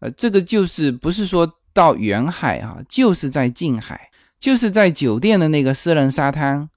[0.00, 4.10] 呃，这个就是不是说到远海啊，就是在近海。
[4.38, 6.68] 就是在酒店的那个私人沙滩，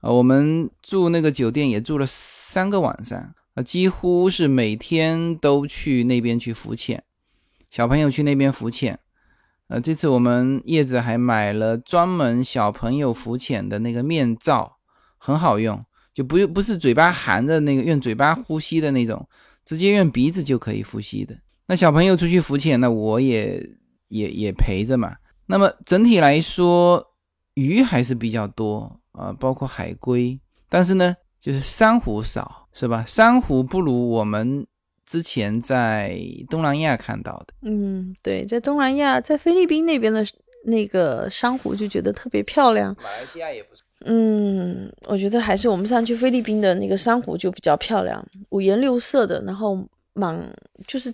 [0.00, 3.18] 呃，我们住那个酒店也住了三个晚上，
[3.54, 7.02] 啊，几乎是每天都去那边去浮潜，
[7.68, 8.98] 小朋友去那边浮潜，
[9.70, 14.76] 呃，这次我们叶子还买了专门小朋友浮潜的那个面罩，
[15.16, 15.80] 很好用，
[16.12, 19.24] 就不用不是嘴巴含着那个用嘴巴呼吸的那种，
[19.64, 21.36] 直接用鼻子就可以呼吸的。
[21.66, 23.64] 那小朋友出去浮潜，那我也
[24.08, 25.14] 也也陪着嘛。
[25.46, 27.06] 那么整体来说。
[27.54, 33.04] 鱼还是比较多啊，包括海龟，但是呢，就是珊瑚少，是吧？
[33.06, 34.64] 珊瑚不如我们
[35.10, 36.16] 之前在
[36.48, 37.46] 东南亚看到的。
[37.62, 40.24] 嗯，对，在东南亚，在菲律宾那边的
[40.64, 42.96] 那个珊瑚就觉得特别漂亮。
[43.02, 43.82] 马来西亚也不错。
[44.04, 50.38] 嗯，我觉得还是我们上去菲律宾的那个珊瑚就比较漂亮，五颜六色的，然后满
[50.86, 51.12] 就是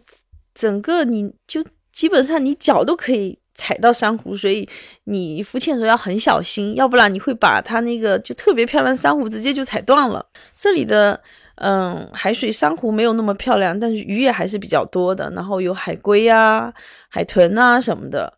[0.54, 4.68] 整个你就基本上你脚都可以踩到珊瑚，所以
[5.04, 10.22] 你浮潜的时候要很小心，要不然你会把它那个就特别漂亮的珊瑚直接就踩断了。
[10.58, 11.18] 这里的
[11.56, 16.72] 嗯海水珊瑚没有那么漂亮，但是鱼也还是比较多的，然后有海龟啊、
[17.08, 18.32] 海豚啊什么的，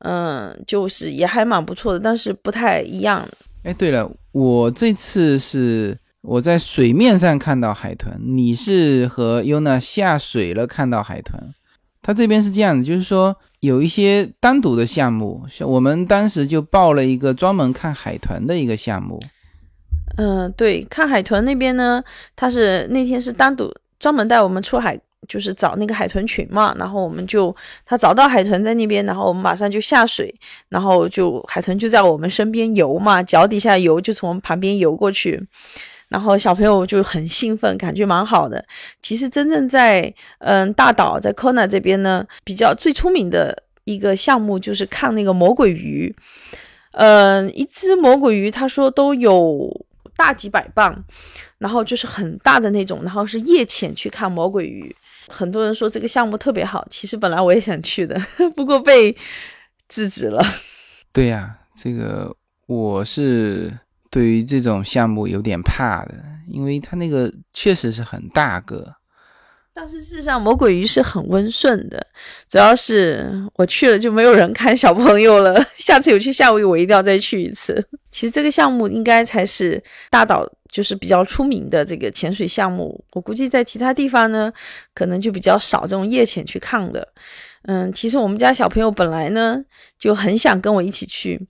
[0.00, 3.26] 嗯，就是也还蛮不错的，但是不太一样。
[3.62, 11.40] 哎，对了，我这次是我在水面上看到海豚，你是和优娜下水了看到海豚。
[12.02, 19.20] 他这边是这样的，就是说有一些单独的项目，像我们当时就报了一个专门看海豚的一个项目。
[20.16, 22.02] 嗯，对，看海豚那边呢，
[22.34, 24.98] 他是那天是单独专门带我们出海。
[25.28, 30.32] 就是找那个海豚群嘛，然后我们就他找到海豚在那边，然后我们马上就下水，
[30.68, 35.44] 然后就海豚就在我们身边游嘛，脚底下游就从旁边游过去，
[36.08, 38.64] 然后小朋友就很兴奋，感觉蛮好的。
[39.02, 46.14] 其实真正在嗯大岛在 Kona 这边呢，比较最出名的一个项目就是看那个魔鬼鱼，
[46.92, 49.85] 嗯，一只魔鬼鱼他说都有
[50.16, 50.96] 大几百磅，
[51.58, 54.94] 然后就是很大的那种，然后是夜潜去看魔鬼鱼。
[55.28, 58.18] 很多人说这个项目特别好，其实本来我也想去的，
[58.56, 59.16] 不过被
[59.88, 60.42] 制止了。
[61.12, 62.34] 对呀，这个
[62.66, 63.76] 我是
[64.10, 66.14] 对于这种项目有点怕的，
[66.48, 68.94] 因为它那个确实是很大个。
[69.78, 72.04] 但是事实上，魔鬼鱼是很温顺的，
[72.48, 75.54] 主要是我去了就没有人看小朋友了。
[75.76, 77.86] 下次有去夏威夷，我一定要再去一次。
[78.10, 80.50] 其实这个项目应该才是大岛。
[80.68, 84.52] 就是比较出名的这个潜水项目，我估计在其他地方呢，
[84.92, 87.06] 可能就比较少这种夜潜去看的。
[87.62, 89.64] 嗯，其实我们家小朋友本来呢
[89.98, 91.40] 就很想跟我一起去，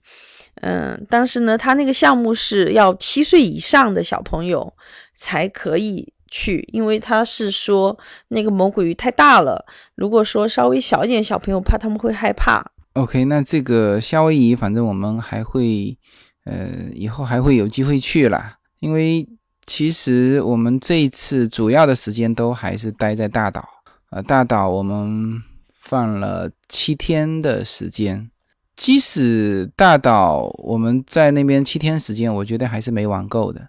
[0.61, 4.71] 嗯，但是呢，他那个项目是要七岁以上的小朋友
[5.15, 7.97] 才可以去，因为他是说
[8.29, 12.63] 那个魔鬼鱼太大了，如果说稍微小一点小朋友，怕他们会害怕。
[12.93, 15.97] OK，那这个夏威夷，反正我们还会，
[16.45, 18.55] 呃，以后还会有机会去了。
[18.79, 19.27] 因为
[19.65, 23.67] 其实我们这一次主要的时间都还是待在大岛，
[24.09, 25.41] 呃，大岛我们
[25.79, 28.29] 放了七天的时间。
[28.75, 33.67] 即使大岛我们在那边七天时间，我觉得还是没玩够的，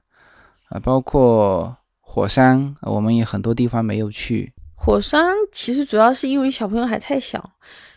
[0.69, 1.75] 啊，包括
[2.11, 4.51] 火山，我们也很多地方没有去。
[4.75, 7.53] 火山其实主要是因为小朋友还太小，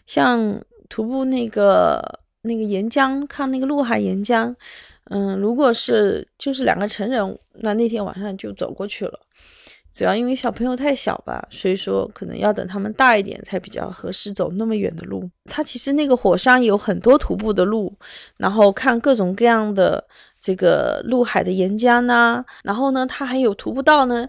[0.06, 4.54] 像徒步那个那个岩浆，看那个陆海岩浆。
[5.06, 9.18] 嗯，如果是就是两个成人，那那天晚上就走过去了。
[9.94, 15.30] 主要因为小朋友太小吧，所以说可能要等他们大一点才比较合适走那么远的路。
[15.46, 17.94] 它其实那个火山有很多徒步的路，
[18.38, 20.06] 然后看各种各样的
[20.42, 24.28] 这个陆海的岩浆呐，然后呢，它还有徒步道呢。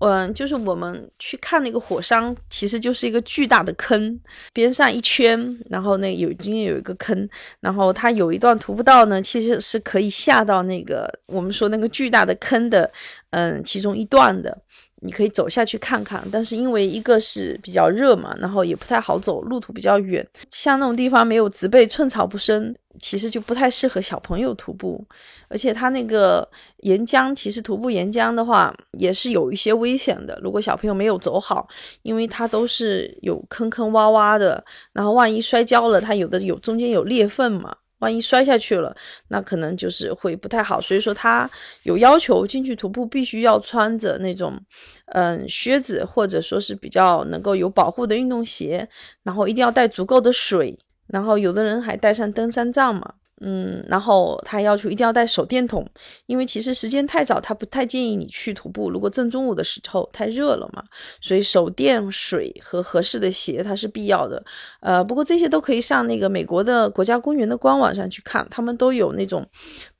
[0.00, 4.20] 嗯，就是我们去看那个火山，其实就是一个巨大的坑，
[4.52, 7.26] 边上一圈，然后那有中间有一个坑，
[7.60, 12.90] 然后它有一段徒步道呢，其实是可以下到那个我们说那个巨大的坑的，
[13.30, 14.58] 嗯，其中一段的。
[15.04, 25.06] 你可以走下去看看，但是因为一个是比较热嘛，然后也不太好走，路途比较远，像那种地方没有植被，寸草不生，其实就不太适合小朋友徒步。
[25.48, 30.40] 而且它那个岩浆，其实徒步岩浆的话也是有一些危险的。
[30.42, 31.68] 如果小朋友没有走好，
[32.00, 34.64] 因为它都是有坑坑洼洼的，
[34.94, 37.76] 然后万一摔跤了，它有的有中间有裂缝嘛。
[38.04, 38.94] 万一摔下去了，
[39.28, 40.78] 那可能就是会不太好。
[40.80, 41.50] 所以说，他
[41.84, 44.60] 有要求进去徒步，必须要穿着那种，
[45.06, 48.86] 嗯，靴子或者说是比较能够有保护的运动鞋，
[49.22, 53.14] 然后一定要带足够的水，然后有的人还带上登山杖嘛。
[53.40, 55.84] 嗯，然后他要求一定要带手电筒，
[56.26, 58.90] 因为其实时间太早，他不太建议你去徒步。
[58.90, 60.82] 如果正中午的时候太热了嘛，
[61.20, 64.42] 所以手电、水和合适的鞋它是必要的。
[64.80, 69.44] 呃，不过这些都可以上那个美国的国家公园的官网上去看，他们都有那种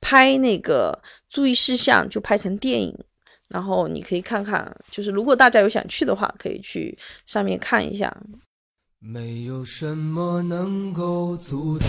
[0.01, 0.97] 拍那个
[1.29, 2.97] 注意事项，就拍成电影，
[3.49, 4.75] 然后你可以看看。
[4.91, 8.17] 就是如果大家有想去的话，可以去上面看一下。
[9.01, 11.89] 没有什么能够阻挡。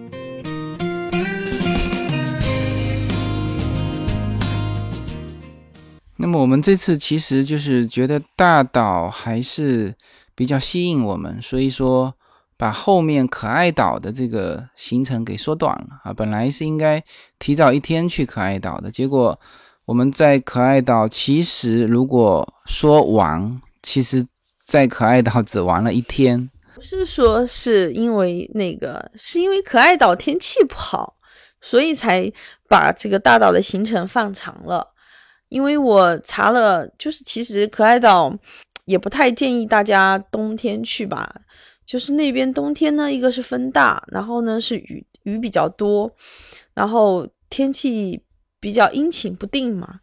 [6.21, 9.91] 那么我们这次其实就是觉得大岛还是
[10.35, 12.13] 比较吸引我们，所以说
[12.55, 16.13] 把后面可爱岛的这个行程给缩短了啊。
[16.13, 17.03] 本来是应该
[17.39, 19.37] 提早一天去可爱岛的，结果
[19.85, 24.23] 我们在可爱岛其实如果说玩，其实
[24.63, 26.47] 在可爱岛只玩了一天。
[26.75, 31.15] 不是说是因为那个，是因为可爱岛天气不好，
[31.61, 32.31] 所以才
[32.69, 34.90] 把这个大岛的行程放长了。
[35.51, 38.33] 因为我查了，就是其实可爱岛
[38.85, 41.29] 也不太建议大家冬天去吧，
[41.85, 46.09] 就是那边冬天呢，一个是风大，然后呢是雨雨比较多，
[46.73, 48.21] 然后天气
[48.61, 49.99] 比较阴晴不定嘛。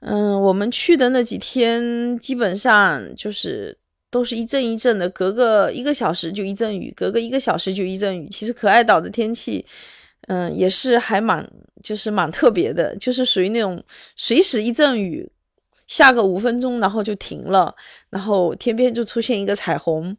[0.00, 3.78] 嗯，我们去的那几天基本上就是
[4.10, 8.28] 都是一阵一阵的，隔个一个小时就一阵雨，隔个一个小时就一阵雨。
[8.28, 9.64] 其实可爱岛的天气。
[10.32, 11.46] 嗯，也是还蛮，
[11.82, 13.82] 就是蛮特别的，就是属于那种
[14.16, 15.30] 随时一阵雨，
[15.86, 17.74] 下个五分钟，然后就停了，
[18.08, 20.16] 然后天边就出现一个彩虹，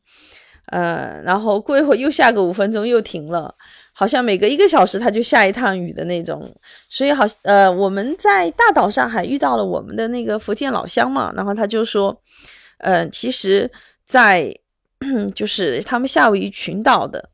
[0.68, 3.56] 呃，然后过一会儿又下个五分钟又停了，
[3.92, 6.56] 好像每隔一个小时它就下一趟雨的那种。
[6.90, 12.16] 所以好，呃，我们在大岛上还遇到了我们的那个福建老乡嘛，然后他就说，
[12.80, 13.72] 嗯，其实，
[14.06, 14.54] 在
[15.34, 17.30] 就是他们夏威夷群岛的。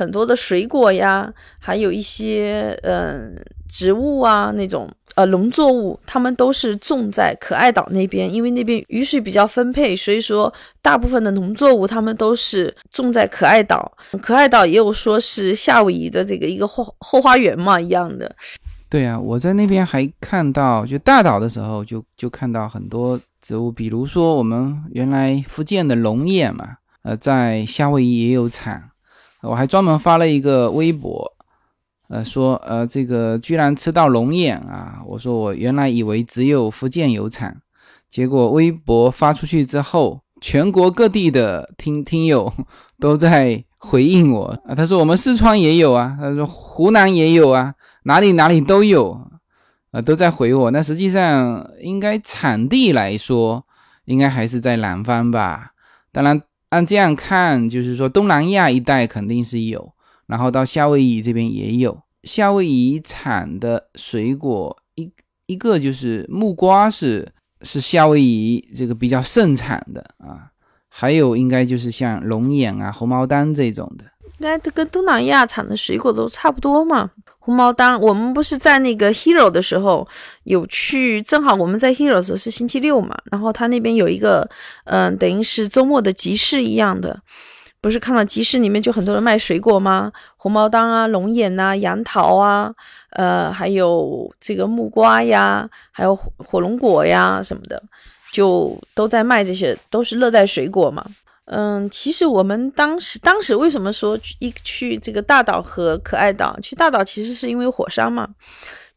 [0.00, 3.36] 很多的水果呀，还有一些嗯
[3.68, 13.92] 植物啊，那种呃农作物，他们都是种在可爱岛那边，因为那边雨水比较分配，所以说大部分的农作物他们都是种在可爱岛。
[14.22, 18.34] 可爱岛也有说是夏威夷的这个一个后后花园嘛一样的。
[18.88, 26.66] 对啊，我在那边还看到，就大岛的时候就就看到很多植物，比如说我们原来福建的龙眼嘛，
[27.02, 28.82] 呃，在夏威夷也有产。
[29.42, 31.32] 我还专门发了一个微博，
[32.08, 35.00] 呃，说呃这个居然吃到龙眼啊！
[35.06, 37.56] 我说我原来以为只有福建有产，
[38.10, 42.52] 结果微博发出去之后，全国各地的听听友
[42.98, 44.74] 都在回应我啊。
[44.74, 47.74] 他说我们四川也有啊，他说湖南也有啊，
[48.04, 49.12] 哪里哪里都有，
[49.92, 50.70] 啊都在回我。
[50.70, 53.64] 那实际上应该产地来说，
[54.04, 55.70] 应该还是在南方吧？
[56.12, 56.42] 当然。
[56.70, 59.92] 按这样看，就是说东南亚一带肯定是有，
[60.26, 62.00] 然后到夏威夷这边也有。
[62.22, 65.10] 夏威夷产的水果一
[65.46, 67.26] 一个就是木瓜是
[67.62, 70.50] 是夏威夷这个比较盛产的啊，
[70.88, 74.04] 还有应该就是像龙眼啊、红毛丹这种的。
[74.38, 77.10] 那这跟东南亚产的水果都差不多嘛。
[77.42, 80.06] 红毛丹，我们不是在那个 Hero 的时候
[80.44, 84.48] 有去，正好我们在 Hero 的时候是星期六嘛，然后他那边有一个，
[84.84, 87.18] 嗯，等于是周末的集市一样的，
[87.80, 90.12] 不是看到集市里面就很多人卖水果吗？
[90.36, 92.72] 红毛丹啊，龙眼呐，杨桃啊，
[93.10, 97.82] 呃，还有这个木瓜呀，还有火龙果呀什么的，
[98.30, 101.04] 就都在卖这些，都是热带水果嘛。
[101.52, 106.56] 嗯，其实我们当时当时为什么说一去这个大岛和可爱岛？
[106.62, 108.28] 去大岛其实是因为火山嘛，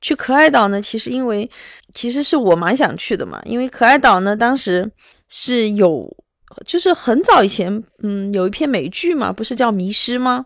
[0.02, 1.50] 去可爱岛呢，其实因为
[1.96, 4.88] 其实是我蛮想去的嘛，因为可爱岛呢当时
[5.30, 6.08] 是有，
[6.64, 10.46] 就是很早以前，嗯，有一篇美剧嘛，不是叫《迷失》吗？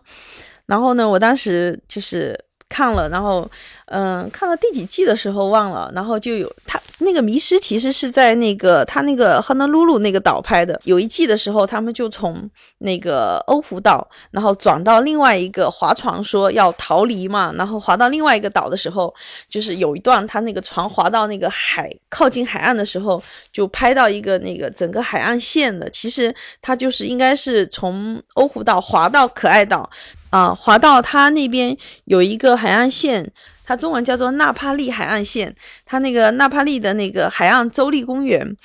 [0.64, 2.38] 然后呢，我当时就是
[2.70, 3.50] 看了，然后。
[3.90, 10.80] 嗯，看到第几季的时候忘了，然后就有他那个迷失，其实是在那个他那个哈纳鲁鲁那个岛拍的。
[10.84, 17.52] 有一季的时候，他们就从那个欧胡岛，然后转到另外一个划船，说要逃离嘛。
[17.56, 19.14] 然后划到另外一个岛的时候，
[19.48, 25.88] 就是有一段他那个船划到那个海靠近海岸的时候，就拍到一个那个整个海岸线的。
[25.90, 29.88] 其实他就是应该是从欧胡岛划到可爱岛，
[30.30, 33.32] 啊，划到他那边有一个海岸线。
[33.68, 35.54] 它中文叫做纳帕利海岸线，
[35.84, 38.56] 它那个纳帕利的那个海岸州立公园，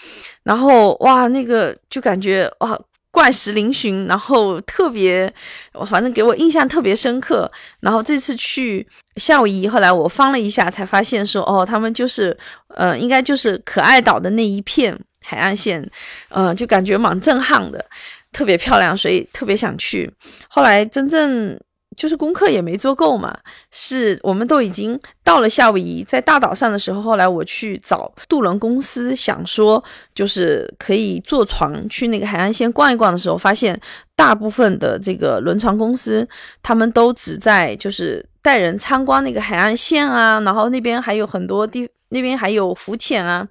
[0.43, 2.79] 然后哇，那个就感觉哇，
[3.11, 5.31] 怪石嶙峋，然后特别，
[5.85, 7.51] 反正给我印象特别深刻。
[7.81, 8.87] 然后这次去
[9.17, 12.35] 夏威夷，后来我翻了一下，才发现说，哦，他们就是，
[12.69, 15.85] 呃，应该就是可爱岛的那一片海岸线，
[16.29, 17.85] 嗯，就感觉蛮震撼的，
[18.31, 20.09] 特别漂亮，所以特别想去。
[20.47, 21.59] 后来真正。
[21.95, 23.37] 就是功课也没做够嘛，
[23.71, 29.83] 是我们都已经到了夏威夷，在大岛上的时候，后来我去找渡轮公司，想说
[30.13, 33.79] 就是可以坐船去那个海岸线逛一逛的时候，发现
[34.15, 36.27] 大部分的这个轮船公司，
[36.61, 43.47] 他们都只在就是带人参观那个海岸线啊，然后那边还有很多地，那边还有浮潜啊，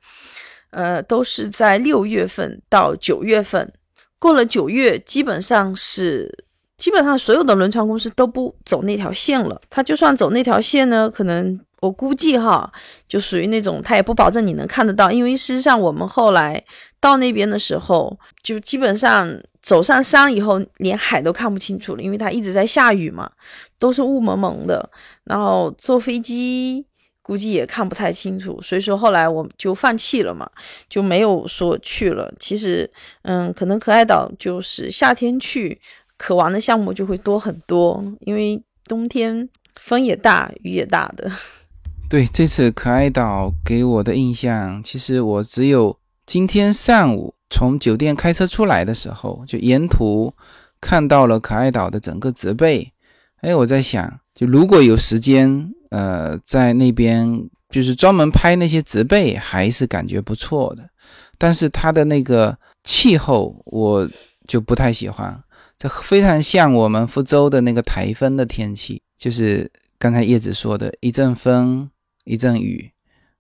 [0.71, 3.73] 呃，都是在六月份到九月份，
[4.19, 6.45] 过了九月，基本上是。
[6.79, 9.61] 基本上所有的轮船公司都不走那条线了。
[9.71, 12.73] 他就算走那条线呢，可能我估计哈，
[13.07, 15.11] 就属于那种他也不保证你能看得到。
[15.11, 16.65] 因为事实上我们后来
[17.01, 23.31] 到那边的时候，就基本上走上山以后，连海都看不清楚了，因为它一直在下雨嘛，
[23.79, 24.91] 都是雾蒙蒙的。
[25.25, 26.85] 然后坐飞机
[27.23, 30.51] 估计也看不太清楚，所以说后来我就放弃了嘛，
[30.89, 32.33] 就没有说去了。
[32.41, 32.91] 其实，
[33.23, 35.81] 嗯，可能可爱岛就是夏天去。
[36.23, 39.49] 可玩的项目就会多很多，因为冬天
[39.81, 41.29] 风也大，雨也大的。
[42.09, 50.33] 对，这次可爱岛给我的印象，其实我只有今天上午从酒店开车出来的时候，就沿途
[50.81, 52.93] 看到了可爱岛的整个植被。
[53.41, 60.89] 哎，我在想，就如果有时间，呃，在那边就是专门拍那些植被，还是感觉不错的。
[61.37, 64.09] 但是它的那个气候，我
[64.47, 65.43] 就不太喜欢。
[65.83, 69.69] 这非常像我们福州的那个台风的天气，就是
[69.99, 71.91] 刚才叶子说的，一阵风，
[72.23, 72.93] 一阵雨，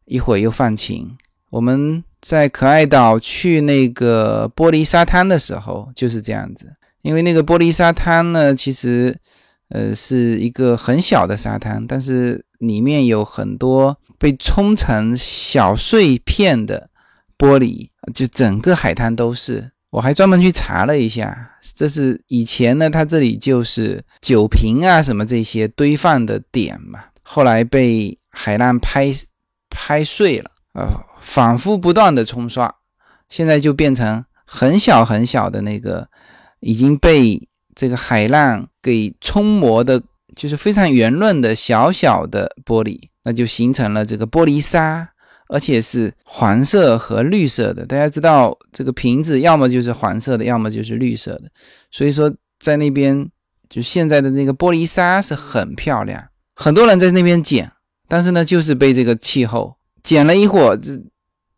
[0.07, 1.16] 一会儿又放晴。
[1.51, 6.66] 我们在可爱岛去那个玻璃沙滩的时候就是这样子，
[7.03, 9.16] 因为那个玻璃沙滩呢，其实
[9.68, 16.90] 呃是一个很小的沙滩，但是里面有很多被冲成小碎片的
[17.38, 19.70] 玻璃，就整个海滩都是。
[19.93, 29.12] 我还专门去查了一下，这是以前呢，它这里就是酒瓶啊什么这些堆放的点嘛，后来被海浪拍
[29.68, 30.88] 拍碎了，呃，
[31.20, 32.74] 反复不断的冲刷，
[33.28, 36.09] 现在就变成很小很小的那个
[36.61, 37.38] 已经被
[37.74, 40.03] 这个海浪给冲磨的，
[40.34, 45.07] 就是非常圆润的小小的玻璃，那就形成了这个玻璃沙。
[45.49, 51.51] 而且是黄色和绿色的，大家知道这个瓶子要么就是黄色的，要么就是绿色的。
[51.90, 53.28] 所以说在那边
[53.68, 56.22] 就现在的那个玻璃沙是很漂亮，
[56.55, 57.70] 很多人在那边捡，
[58.09, 60.99] 但是呢就是被这个气候捡了一会儿，这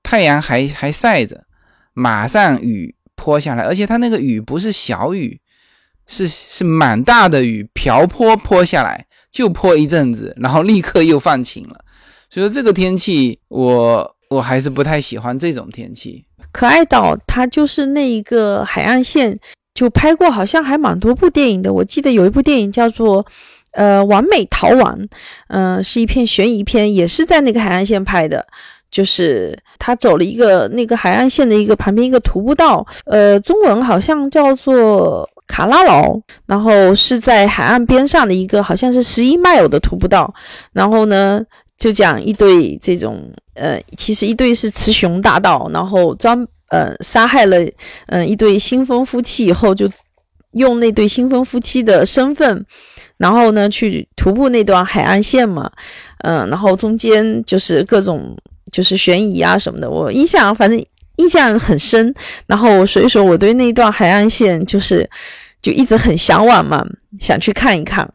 [0.03, 1.45] 太阳还还晒着，
[1.93, 5.41] 马上雨泼下来，而且它那个雨不是小雨，
[6.07, 11.84] 是是蛮大的雨，瓢泼泼下来，就泼一阵子，然后立刻又放晴了。
[12.35, 16.25] 所以说这个天气，我我还是不太喜欢这种天气。
[16.51, 19.39] 可爱岛它就是那一个海岸线，
[19.73, 21.73] 就拍过好像还蛮多部电影的。
[21.73, 23.23] 我记得有一部电影叫做
[23.71, 24.99] 《呃完美逃亡》，
[25.47, 28.45] 嗯，是一片悬疑片，也是在那个海岸线拍的。
[28.91, 40.35] 就是他走了一个那个海岸线的一个旁边一个徒步道，呃，中文好像叫做卡拉劳，然后是在海岸边上的一个好像是十一 mile 的徒步道，
[40.73, 41.41] 然后呢。
[41.79, 47.59] 就讲一对这种，呃，其实一对是雌雄大盗，然后专呃杀害了
[48.07, 49.91] 嗯一对新婚夫妻以后，就
[50.53, 52.65] 用那对新婚夫妻的身份，
[53.19, 55.71] 然后呢去徒步那段海岸线嘛，
[56.19, 58.37] 嗯，然后中间就是各种
[58.73, 60.83] 就是悬疑啊什么的，我印象反正
[61.17, 62.15] 印象很深，
[62.47, 65.09] 然后所以说我对那段海岸线就是。
[65.65, 66.85] 就一直很向往嘛，
[67.19, 68.07] 想去看一看，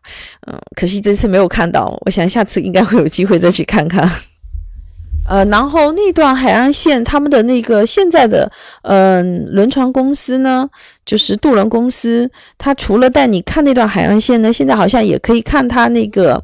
[0.46, 2.00] 嗯，可惜这次没有看到。
[2.06, 4.08] 我想下次应该会有机会再去看看。
[5.28, 8.52] 呃，然后那段海岸线，他们的那个现在的
[8.84, 10.70] 嗯轮船公司呢，
[11.06, 12.30] 就是渡轮公司，
[12.60, 16.44] 它除了带你看那段海岸线呢，现在好像也可以看它那个，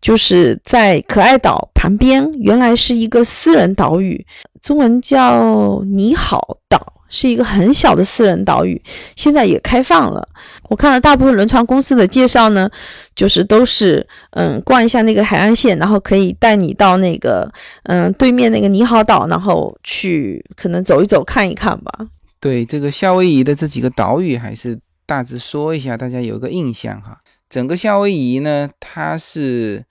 [0.00, 4.24] 就是在可爱岛旁边，原来是一个私人岛屿，
[4.62, 6.94] 中文叫你好岛。
[7.08, 8.80] 是一个很小的私人岛屿，
[9.16, 10.28] 现在也开放了。
[10.68, 12.70] 我看了大部分轮船公司的介绍呢，
[13.16, 17.50] 就是都是嗯逛一下那个海岸线，然后可以带你到那个
[17.84, 22.06] 嗯对面那个尼豪岛，然后去可能走一走看一看吧。
[22.40, 27.18] 对这个夏威夷的这几个岛屿，还是大致说一下，大家有个印象哈。
[27.48, 29.82] 整个夏威夷呢，它是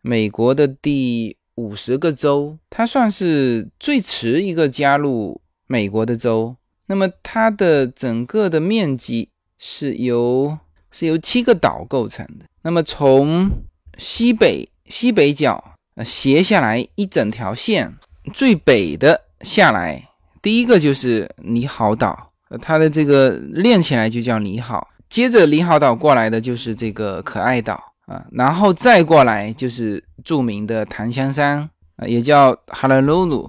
[0.00, 6.56] 美国的第五十个州，它算是最迟一个加入美国的州。
[6.90, 9.28] 那么它的整个的面积
[9.60, 10.58] 是由
[10.90, 12.46] 是由七个岛构成的。
[12.62, 13.48] 那么从
[13.96, 15.62] 西北西北角
[15.94, 17.94] 呃斜下来一整条线，
[18.34, 20.04] 最北的下来，
[20.42, 24.88] 第一个就是尼好岛，它的这个连起来就叫尼好。
[25.08, 33.48] 接着你好岛过来的就是这个可爱岛啊，然后再过来就是著名的檀香山啊，也叫哈拉鲁鲁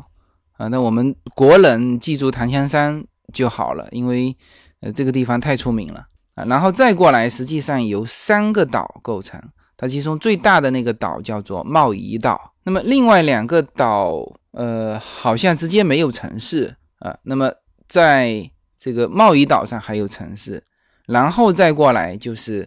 [0.58, 0.68] 啊。
[0.68, 4.36] 那我们国人记住檀香山就好了，因为
[4.82, 6.06] 呃这个地方太出名了
[6.36, 6.46] 啊。
[6.46, 9.42] 然后再过来，实际上由三个岛构成，
[9.76, 14.22] 它其中最大的那个岛叫做茂宜岛，那么另外两个岛
[14.52, 17.18] 呃好像之间没有城市啊。
[17.24, 17.52] 那么
[17.88, 20.64] 在这个茂宜岛上还有城市。
[21.08, 22.66] 然后再过来就是，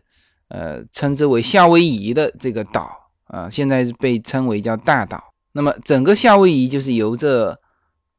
[0.49, 2.91] 呃，称之为夏威夷的这个岛
[3.29, 5.23] 啊，现在被称为叫大岛。
[5.53, 7.59] 那么整个夏威夷就是由这，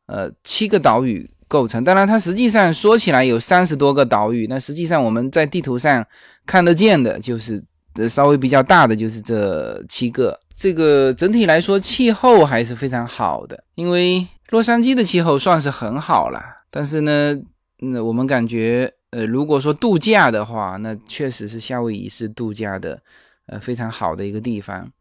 [0.08, 1.84] 呃，七个岛屿构成。
[1.84, 6.06] 当然，它实际上说起来有三十多个岛屿，那实际上我们在地图上
[6.46, 7.64] 看得见的，就是
[7.96, 10.40] 呃稍微比较大的就是这七个。
[10.56, 16.42] 这个整体来说气候还是非常好的，因为洛杉矶的气候算是很好了，
[16.72, 17.36] 但是呢，
[17.80, 18.94] 那我们感觉。
[19.12, 23.02] 呃，如果说度假的话，那确实是夏威夷是度假的，
[23.46, 24.92] 呃，非常好的一个地方，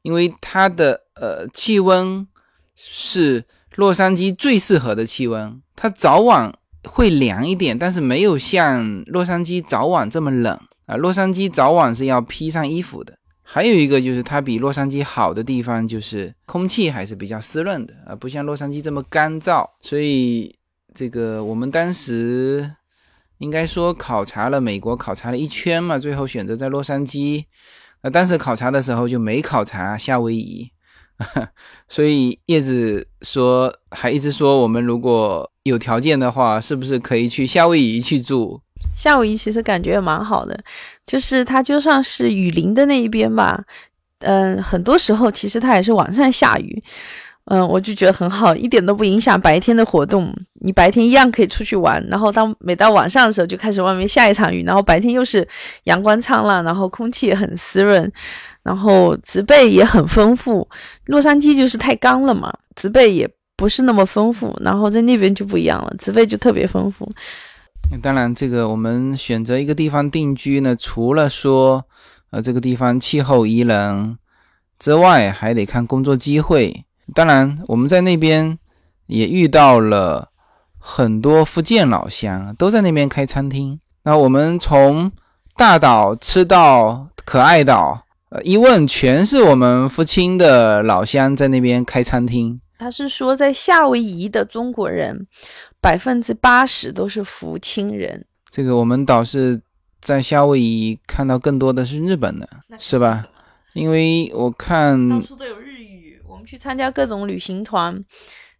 [0.00, 2.26] 因为它的呃气温
[2.74, 3.44] 是
[3.76, 6.52] 洛杉矶最适合的气温，它早晚
[6.84, 10.96] 会凉一点，但是没有像洛杉矶早晚这么冷啊。
[10.96, 13.18] 洛杉矶早晚是要披上衣服的。
[13.42, 19.68] 还有一个就是它比洛杉矶好的地方就是空气还是比较湿润的啊，不像洛杉矶这么干燥。
[19.80, 20.54] 所以
[20.94, 22.70] 这个我们当时。
[23.38, 27.44] 应该说考察了美国，考察了一圈嘛，最后选择在洛杉矶。
[28.00, 30.70] 那当时考察的时候就没考察夏威夷，
[31.88, 38.60] 所以叶子说还一直说我们如果有条件的话，是不是可以去夏威夷去住？
[38.96, 40.58] 夏威夷其实感觉也蛮好的，
[41.06, 43.62] 就是它就算是雨林的那一边吧，
[44.20, 46.82] 嗯，很多时候其实它也是晚上下雨。
[47.46, 50.32] 嗯，我就觉得很好，一点都不影响白天的活动。
[50.60, 55.46] 你白天一样可以出去玩，然后当每到晚上的时候，就开始外面下一场雨，然后白天又是
[55.84, 58.10] 阳光灿烂，然后空气也很湿润，
[58.62, 60.68] 然后植被也很丰富。
[61.06, 67.08] 洛杉矶就是太干了嘛，植被也不是那么丰富，然后在那边就不一样了，植被就特别丰富。
[68.02, 71.84] 当然，这个我们选择一个地方定居呢，除了说
[72.30, 74.16] 呃这个地方气候宜人
[74.78, 76.84] 之外，还得看工作机会。
[77.14, 78.58] 当然，我们在那边
[79.06, 80.30] 也遇到了
[80.78, 83.78] 很多福建老乡，都在那边开餐厅。
[84.04, 85.12] 那我们从
[85.56, 92.58] 大岛吃到可爱岛，呃，一问全是我们福清的老乡在那边开餐厅。
[92.78, 95.26] 他是说，在夏威夷的中国人
[95.82, 98.24] 百分之八十都是福清人。
[98.50, 99.60] 这个我们倒是
[100.00, 103.26] 在夏威夷看到更多的是日本的，是吧？
[103.74, 106.46] 因为我看到处都有日语，我们。
[106.46, 108.02] 去参加各种旅行团，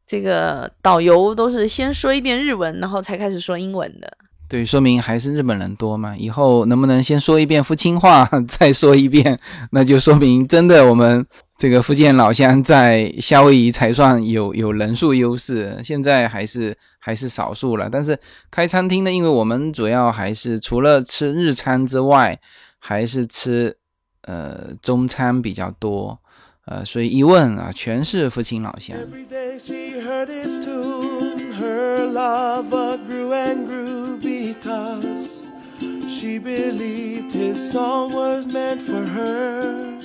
[0.06, 4.18] 这个导游都是先说一遍日文，然后才开始说英文的。
[4.52, 6.14] 对，说明还是日本人多嘛。
[6.14, 9.38] 以后能不能先说一遍福清话， 再说一遍，
[9.70, 11.24] 那就说明真的我们
[11.56, 15.80] 这个福建老乡在夏威夷才算有有人数优势。
[15.82, 17.88] 现在还是还是少数了。
[17.90, 18.18] 但是
[18.50, 22.38] 开餐厅呢，因为我们主要还是除了吃日餐之外，
[22.78, 23.74] 还是吃
[24.26, 26.18] 呃中餐比较多。
[26.66, 28.94] 呃，所以一问啊，全是父亲老乡。
[34.52, 35.44] Because
[36.06, 39.98] she believed his song was meant for her.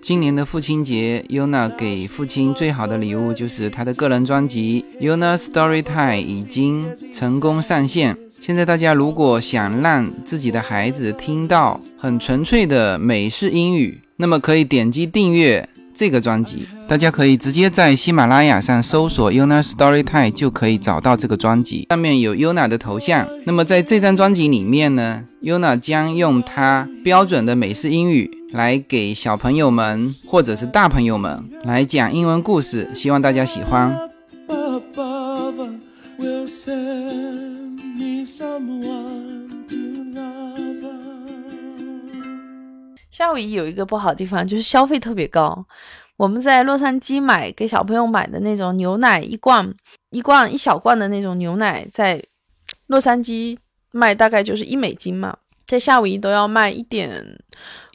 [0.00, 6.84] 今年的父亲节 yona 给父亲最好的礼物就是他的个人专辑 yona story time 已经
[7.14, 23.28] 成功上线现在大家如果想让自己的孩子听到很纯粹的美式英语那么可以点击订阅这个专辑，大家可以直接在喜马拉雅上搜索 Yuna Storytime 就可以找到这个专辑，上面有 Yuna 的头像。
[23.44, 34.11] 那么在这张专辑里面呢，Yuna 将用她标准的美式英语来给小朋友们或者是大朋友们来讲英文故事，希望大家喜欢。
[43.12, 45.64] 夏威夷有一个不好的地方，就是消费特别高。
[46.16, 49.72] 我们在洛杉矶买给小朋友买的那种牛奶，一罐
[50.10, 52.22] 一罐一小罐的那种牛奶，在
[52.86, 53.56] 洛杉矶
[53.90, 55.36] 卖大概就是一美金嘛，
[55.66, 57.10] 在夏威夷都要卖一点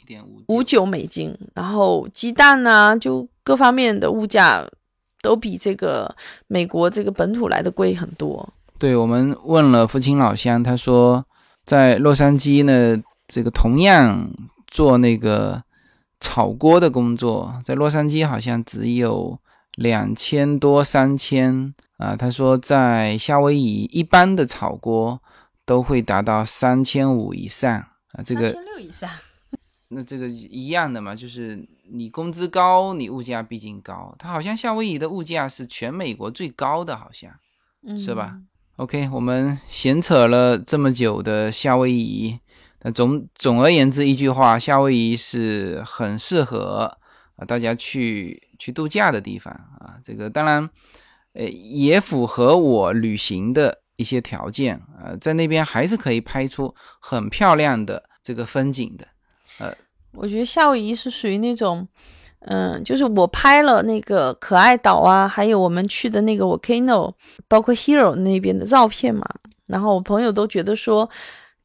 [0.00, 1.36] 一点五五九美金。
[1.54, 4.64] 然后鸡蛋呢，就各方面的物价
[5.20, 6.14] 都比这个
[6.46, 8.48] 美国这个本土来的贵很多。
[8.78, 11.24] 对我们问了父亲老乡，他说
[11.64, 14.30] 在洛杉矶呢，这个同样。
[14.68, 15.62] 做那个
[16.20, 19.38] 炒锅的工作，在洛杉矶好像只有
[19.76, 22.14] 两千多三千啊。
[22.14, 25.20] 他说在夏威夷一般的炒锅
[25.64, 27.72] 都会达到三千五以上
[28.12, 29.10] 啊，这个三千六以上。
[29.90, 34.14] 那这个一样的嘛，就是你工资高，你物价毕竟高。
[34.18, 37.32] 它好像夏威夷的物价是全美国最高的，好像
[37.98, 38.38] 是吧
[38.76, 42.38] ？OK，我们闲扯了这么久的夏威夷，
[42.82, 46.90] 那总总而言之一句话，夏威夷是很适合
[47.36, 49.96] 啊大家去去度假的地方啊。
[50.02, 50.70] 这个当然，
[51.32, 59.06] 呃，也符合我旅行的一些条件啊，在那边还是可以拍出很漂亮的这个风景的。
[59.58, 59.74] 呃，
[60.12, 61.86] 我觉得夏威夷是属于那种，
[62.42, 67.12] 嗯，就是我拍了那个可爱岛啊，还有我们去的那个 volcano，
[67.48, 69.26] 包括 Hero 那边的照片嘛。
[69.66, 71.10] 然后我朋友都觉得说，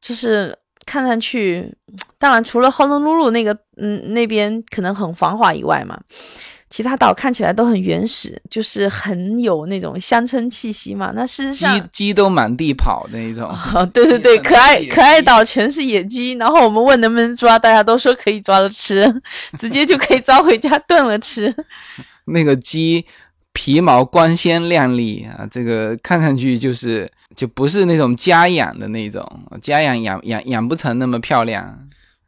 [0.02, 1.74] 就是看上去，
[2.18, 6.00] 当然除了 Honolulu 那个，嗯，那边可能很繁华以外嘛。
[6.70, 11.12] 其他岛看起来都很原始，就是很有那种乡村气息嘛。
[11.14, 13.56] 那事实上，鸡鸡都满地跑那一种。
[13.94, 16.32] 对 对对， 可爱可爱岛全是野鸡。
[16.34, 19.22] 然后我们问能不能抓，大家都说可以抓了吃，
[19.60, 21.54] 直接就可以抓回家炖了吃。
[22.26, 23.06] 那个鸡
[23.52, 29.26] 皮毛光鲜亮丽啊，这个看上去就是就不是那种家养的那种，
[29.62, 31.80] 家养养养养不成那么漂亮。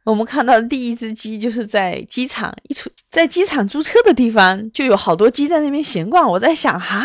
[0.04, 6.30] 我们看到第一只鸡就是在机场一出，在机场租车的地方就有好多鸡在那边闲逛。
[6.30, 7.04] 我在想啊，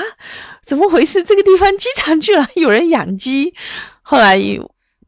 [0.63, 1.23] 怎么回事？
[1.23, 3.53] 这个地方机场居然有人养鸡？
[4.03, 4.39] 后来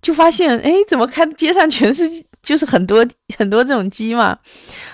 [0.02, 2.10] 就发现，哎，怎么看街上全是
[2.41, 3.06] 就是很多
[3.38, 4.39] 很多这种鸡嘛？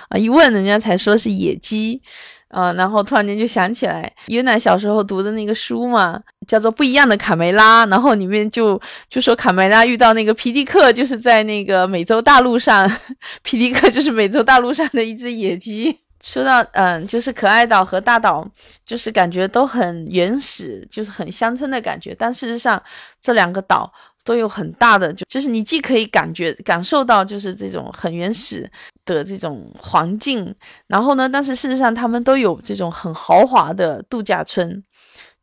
[0.09, 2.01] 啊，一问人家才说是野鸡。
[2.49, 8.79] 啊，然后突然间就想起来，约奶小时候读的那个书嘛，叫做《不一样的卡梅拉》，然后里面就
[9.09, 12.89] 就说卡梅拉遇到那个皮迪克，就是在那个美洲大陆上，
[13.43, 15.99] 皮迪克就是美洲大陆上的一只野鸡。
[16.21, 18.45] 说到嗯，就是可爱岛和大岛，
[18.85, 22.81] 就是感觉都很原始，就是很乡村的感觉，但事实上
[23.21, 23.91] 这两个岛。
[24.25, 28.69] 都有很大的，就就是你既可以感觉感受到，就是这种很原始
[29.13, 30.53] 的这种环境，
[30.87, 34.83] 然后呢，但是事实上他们都有这种很豪华的度假村，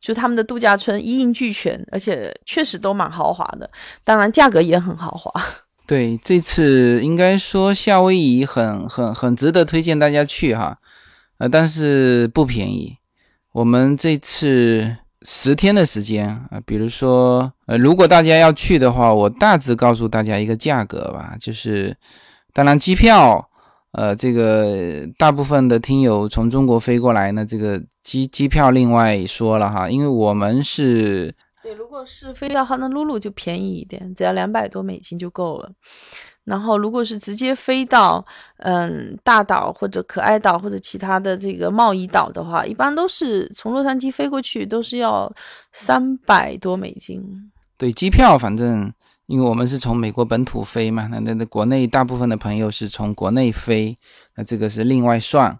[0.01, 3.69] 就他们的度假村一应俱全，而且确实都蛮豪华的，
[4.03, 5.31] 当然价格也很豪华。
[5.87, 10.77] 对，这次应该说夏威夷很很很值得推荐大家去哈，
[11.37, 12.97] 呃，但是不便宜。
[13.51, 14.97] 我们这次。
[15.23, 21.97] 十天的时间啊，比如说，呃，如果大家要去的话，我大致告诉大家一个价格吧，就是，
[22.53, 23.49] 当然机票，
[23.93, 31.33] 呃，这个大部分的听友从中国飞过来呢，这个机机票另外说了哈，因为我们是，
[31.63, 35.71] 对，如果是飞到哈纳鲁鲁就便宜一点，只要两百多美金就够了。
[36.43, 38.25] 然后，如果是直接飞到
[38.59, 45.29] 嗯大岛或者可爱岛或者其他的这个贸易岛的话，一般都是从洛杉矶飞过去都是要
[45.73, 47.21] 三百多美金。
[47.77, 48.89] 对，机票反正
[49.27, 53.97] 因为我们是从美国本土飞嘛，那那那国内大部分的朋友是从国内飞，
[54.35, 55.57] 那这个是另外算。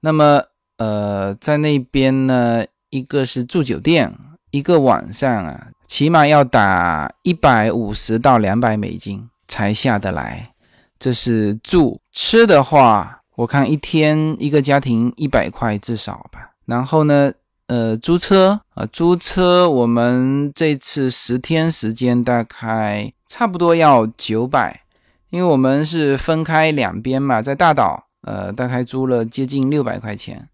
[0.00, 0.42] 那么
[0.78, 4.12] 呃，在那边呢，一个是住酒店，
[4.50, 9.28] 一个晚上啊，起码要打一百五十到两百美金。
[9.48, 10.50] 才下得来，
[10.98, 16.52] 这是住吃的话，我看一天一个家庭一百块至少吧。
[16.64, 17.30] 然后呢，
[17.72, 24.82] 呃，租车啊，租车我们这次十天时间大概差不多要九百，
[25.30, 30.46] 因为我们是分开两边嘛，在大岛呃大概租了接近六百块钱，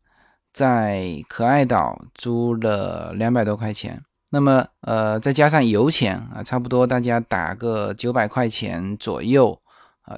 [0.53, 4.01] 在可爱岛租了两百多块钱。
[4.31, 9.61] 那么，呃，再加上油钱啊，差不多大家打个九百块钱左右
[10.03, 10.17] 啊，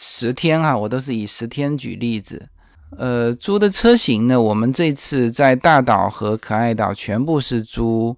[0.00, 2.48] 十天啊，我都是以十天举例子。
[2.96, 8.16] 呃，租的车型呢，我们这次在大岛和可爱岛全部是租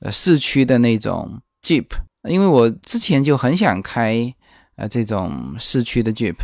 [0.00, 1.86] 呃市区的那种 Jeep，
[2.28, 4.34] 因为我之前就很想开
[4.76, 6.36] 呃这种市区的 Jeep，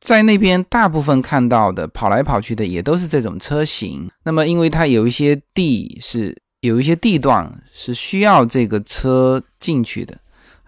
[0.00, 4.10] 在那边大部分看到的跑来跑去的也都是这种车型。
[4.24, 6.36] 那么，因为它有一些地是。
[6.62, 10.16] 有一些地段是需要这个车进去的，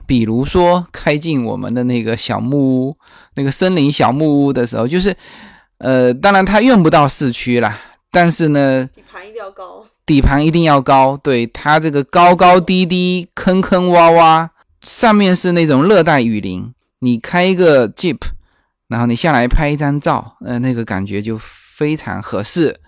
[0.08, 2.96] 比如说开进我们的那个小木屋、
[3.36, 5.16] 那个森林小木屋的时候，就是，
[5.78, 7.78] 呃，当然它用不到四驱啦，
[8.10, 14.48] 但是呢，底盘一定要高，底盘一定要高，对它这个高高低低、坑坑洼洼，
[14.82, 18.18] 上面是那种热带雨林，你开一个 Jeep，
[18.88, 22.80] 然后你下来拍一张照，呃，那个感觉就非常合适。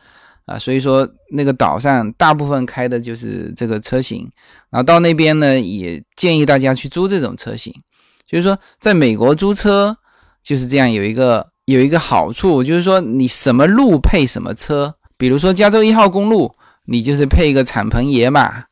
[0.47, 4.31] 啊，所以说那个岛上大部分开的就是这个车型，
[4.71, 7.75] 然后到那边呢，也建议大家去租这种车型。
[8.29, 9.97] 就是说，在美国租车
[10.45, 14.95] 就是这样，有一个有一个好处，就是说你什么路配什么车。
[15.19, 16.55] 比如说加州一号公路，
[16.85, 18.65] 你就是配一个敞篷野马，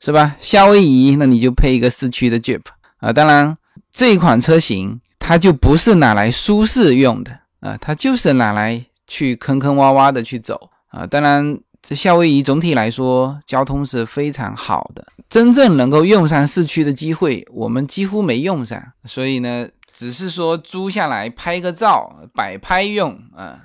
[0.00, 0.36] 是吧？
[0.40, 2.60] 夏威夷那你就配一个四驱的 Jeep
[2.98, 3.12] 啊。
[3.12, 3.56] 当然，
[3.90, 7.30] 这款车型它就不是拿来舒适用的
[7.60, 11.06] 啊，它就是拿来去坑坑洼洼的去走啊。
[11.06, 23.60] 当然，这夏威夷总体来说交通是非常好的，真正能够用上市区的机会，我们几乎没用上，所以呢，只是说租下来拍个照摆拍用啊。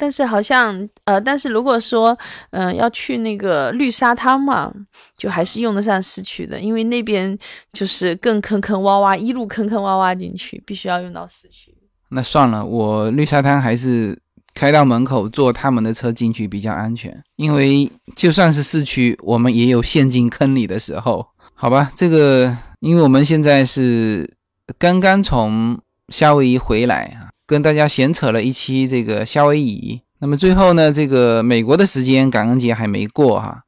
[0.00, 2.16] 但是好像呃，但是如果说
[2.50, 4.72] 嗯要去那个绿沙滩嘛，
[5.16, 7.36] 就还是用得上市区的，因为那边
[7.72, 11.74] 就是更坑坑洼洼，一路坑坑洼洼进去，必须要用到市区。
[12.10, 14.16] 那算了，我绿沙滩还是
[14.54, 21.26] 开到门口坐他们的车进去比较安全，因为就算是市区，我们也有陷进坑里的时候。
[21.54, 24.32] 好吧，这个因为我们现在是
[24.76, 27.30] 刚刚从夏威夷回来啊。
[27.48, 33.62] 跟大家闲扯了一期这个夏威夷，那么最后呢，这个美国的时间感恩节还没过哈，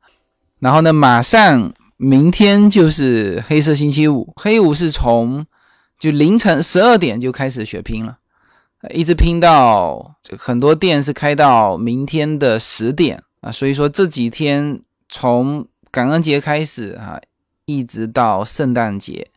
[0.59, 5.46] 然后呢，马上明天就是黑色星期五，黑五是从
[5.98, 8.18] 就凌晨十二点就开始血拼了，
[8.92, 17.18] 一直拼到很多店是开到明天的十点啊，所以说这几天从感恩节开始啊，
[17.64, 19.30] 一直到圣诞节，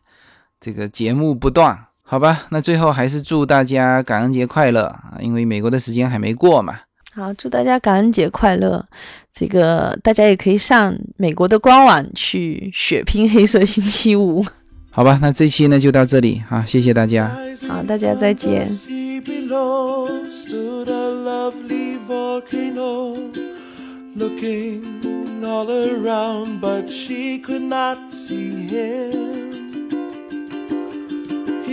[0.64, 1.78] 这个节目不断。
[2.06, 5.14] 好吧，那最后还是祝大家感恩节快乐啊！
[5.20, 6.78] 因为美国的时间还没过嘛。
[7.14, 8.84] 好，祝大家感恩节快乐。
[9.32, 14.44] 这个大家也可以上美国的官网去血拼黑色星期五。
[14.90, 17.34] 好吧，那这期呢就到这里啊，谢谢大家。
[17.68, 18.68] 好，大家再见。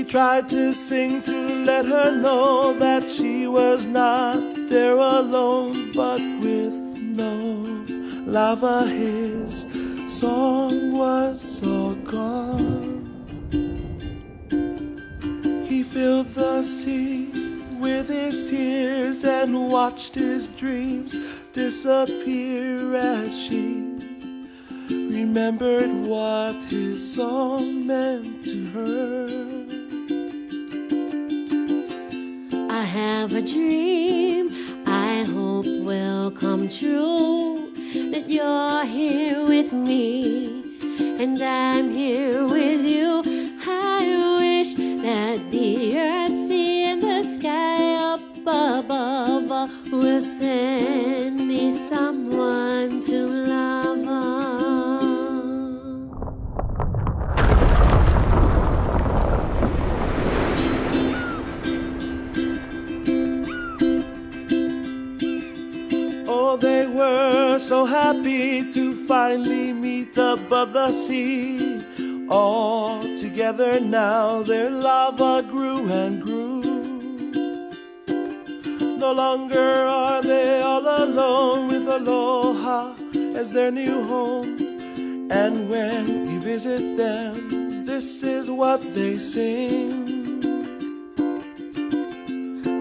[0.02, 6.20] He tried to sing to let her know that she was not there alone, but
[6.40, 7.86] with no
[8.26, 9.68] lava, his
[10.10, 13.14] song was all gone.
[15.70, 17.28] He filled the sea
[17.80, 21.16] with his tears and watched his dreams
[21.54, 23.86] disappear as she
[24.90, 29.81] remembered what his song meant to her.
[32.84, 34.52] Have a dream
[34.88, 37.72] I hope will come true.
[38.12, 40.62] That you're here with me
[41.22, 43.22] and I'm here with you.
[43.68, 44.00] I
[44.40, 53.01] wish that the earth, sea, and the sky up above will send me someone
[67.72, 71.82] so happy to finally meet above the sea.
[72.30, 76.62] All together now their lava grew and grew.
[78.98, 82.94] No longer are they all alone with Aloha
[83.40, 84.60] as their new home.
[85.32, 90.44] And when you visit them, this is what they sing.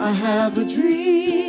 [0.02, 1.40] I have a dream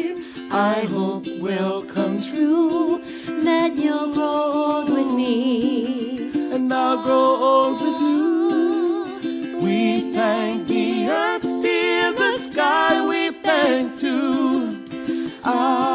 [0.53, 3.01] I hope will come true.
[3.43, 6.31] That you'll grow old with me.
[6.53, 9.59] And I'll grow old with you.
[9.59, 14.77] We thank the earth, steer the sky, we thank too.
[15.43, 15.90] I